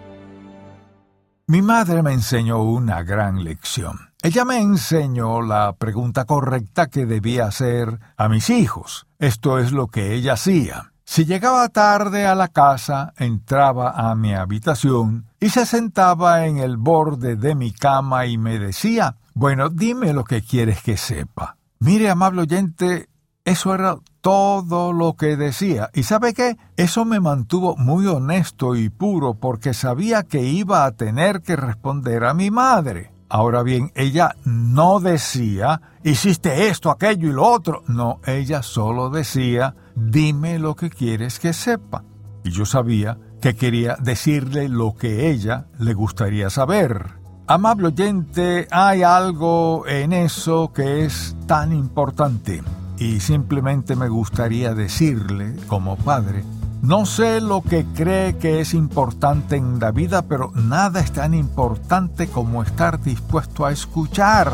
Mi 1.46 1.60
madre 1.60 2.02
me 2.02 2.12
enseñó 2.12 2.62
una 2.62 3.02
gran 3.02 3.44
lección. 3.44 3.98
Ella 4.22 4.44
me 4.44 4.58
enseñó 4.58 5.42
la 5.42 5.74
pregunta 5.74 6.24
correcta 6.24 6.86
que 6.86 7.06
debía 7.06 7.46
hacer 7.46 8.00
a 8.16 8.28
mis 8.28 8.48
hijos. 8.50 9.06
Esto 9.18 9.58
es 9.58 9.70
lo 9.70 9.88
que 9.88 10.14
ella 10.14 10.32
hacía. 10.32 10.92
Si 11.04 11.26
llegaba 11.26 11.68
tarde 11.68 12.26
a 12.26 12.34
la 12.34 12.48
casa, 12.48 13.12
entraba 13.18 13.90
a 13.90 14.14
mi 14.14 14.34
habitación 14.34 15.26
y 15.40 15.50
se 15.50 15.66
sentaba 15.66 16.46
en 16.46 16.58
el 16.58 16.78
borde 16.78 17.36
de 17.36 17.54
mi 17.54 17.72
cama 17.72 18.26
y 18.26 18.38
me 18.38 18.58
decía, 18.58 19.16
bueno, 19.34 19.68
dime 19.68 20.12
lo 20.12 20.24
que 20.24 20.42
quieres 20.42 20.82
que 20.82 20.96
sepa. 20.96 21.56
Mire, 21.78 22.10
amable 22.10 22.42
oyente, 22.42 23.08
eso 23.44 23.74
era 23.74 23.96
todo 24.20 24.92
lo 24.92 25.14
que 25.14 25.36
decía. 25.36 25.90
¿Y 25.94 26.04
sabe 26.04 26.32
qué? 26.32 26.56
Eso 26.76 27.04
me 27.04 27.18
mantuvo 27.18 27.76
muy 27.76 28.06
honesto 28.06 28.76
y 28.76 28.88
puro 28.88 29.34
porque 29.34 29.74
sabía 29.74 30.22
que 30.22 30.42
iba 30.42 30.84
a 30.84 30.92
tener 30.92 31.42
que 31.42 31.56
responder 31.56 32.24
a 32.24 32.34
mi 32.34 32.50
madre. 32.50 33.12
Ahora 33.28 33.62
bien, 33.62 33.90
ella 33.94 34.36
no 34.44 35.00
decía, 35.00 35.80
hiciste 36.04 36.68
esto, 36.68 36.90
aquello 36.90 37.28
y 37.30 37.32
lo 37.32 37.46
otro. 37.46 37.82
No, 37.88 38.20
ella 38.26 38.62
solo 38.62 39.10
decía, 39.10 39.74
dime 39.96 40.58
lo 40.58 40.76
que 40.76 40.90
quieres 40.90 41.40
que 41.40 41.52
sepa. 41.52 42.04
Y 42.44 42.50
yo 42.50 42.66
sabía 42.66 43.18
que 43.40 43.56
quería 43.56 43.96
decirle 43.98 44.68
lo 44.68 44.94
que 44.94 45.30
ella 45.30 45.66
le 45.78 45.94
gustaría 45.94 46.50
saber. 46.50 47.21
Amable 47.52 47.88
oyente, 47.88 48.66
hay 48.70 49.02
algo 49.02 49.86
en 49.86 50.14
eso 50.14 50.72
que 50.72 51.04
es 51.04 51.36
tan 51.46 51.70
importante 51.74 52.62
y 52.96 53.20
simplemente 53.20 53.94
me 53.94 54.08
gustaría 54.08 54.74
decirle, 54.74 55.56
como 55.66 55.96
padre, 55.96 56.44
no 56.80 57.04
sé 57.04 57.42
lo 57.42 57.60
que 57.60 57.84
cree 57.94 58.38
que 58.38 58.62
es 58.62 58.72
importante 58.72 59.56
en 59.56 59.78
la 59.78 59.90
vida, 59.90 60.22
pero 60.22 60.50
nada 60.54 61.00
es 61.00 61.12
tan 61.12 61.34
importante 61.34 62.26
como 62.28 62.62
estar 62.62 63.02
dispuesto 63.02 63.66
a 63.66 63.72
escuchar, 63.72 64.50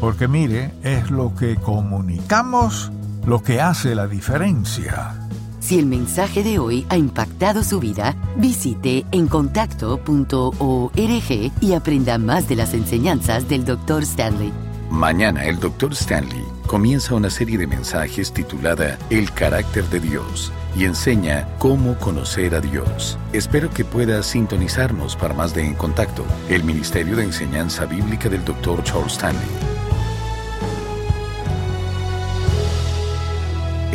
porque 0.00 0.28
mire, 0.28 0.72
es 0.84 1.10
lo 1.10 1.34
que 1.34 1.56
comunicamos 1.56 2.92
lo 3.26 3.42
que 3.42 3.60
hace 3.60 3.96
la 3.96 4.06
diferencia. 4.06 5.16
Si 5.66 5.80
el 5.80 5.86
mensaje 5.86 6.44
de 6.44 6.60
hoy 6.60 6.86
ha 6.90 6.96
impactado 6.96 7.64
su 7.64 7.80
vida, 7.80 8.14
visite 8.36 9.04
encontacto.org 9.10 11.52
y 11.60 11.72
aprenda 11.72 12.18
más 12.18 12.48
de 12.48 12.54
las 12.54 12.72
enseñanzas 12.72 13.48
del 13.48 13.64
Dr. 13.64 14.04
Stanley. 14.04 14.52
Mañana 14.92 15.44
el 15.44 15.58
Dr. 15.58 15.92
Stanley 15.92 16.44
comienza 16.68 17.16
una 17.16 17.30
serie 17.30 17.58
de 17.58 17.66
mensajes 17.66 18.32
titulada 18.32 18.96
El 19.10 19.32
carácter 19.32 19.82
de 19.86 19.98
Dios 19.98 20.52
y 20.76 20.84
enseña 20.84 21.48
cómo 21.58 21.98
conocer 21.98 22.54
a 22.54 22.60
Dios. 22.60 23.18
Espero 23.32 23.68
que 23.70 23.84
pueda 23.84 24.22
sintonizarnos 24.22 25.16
para 25.16 25.34
más 25.34 25.52
de 25.52 25.66
En 25.66 25.74
Contacto, 25.74 26.24
el 26.48 26.62
Ministerio 26.62 27.16
de 27.16 27.24
Enseñanza 27.24 27.86
Bíblica 27.86 28.28
del 28.28 28.44
Dr. 28.44 28.84
Charles 28.84 29.14
Stanley. 29.14 29.75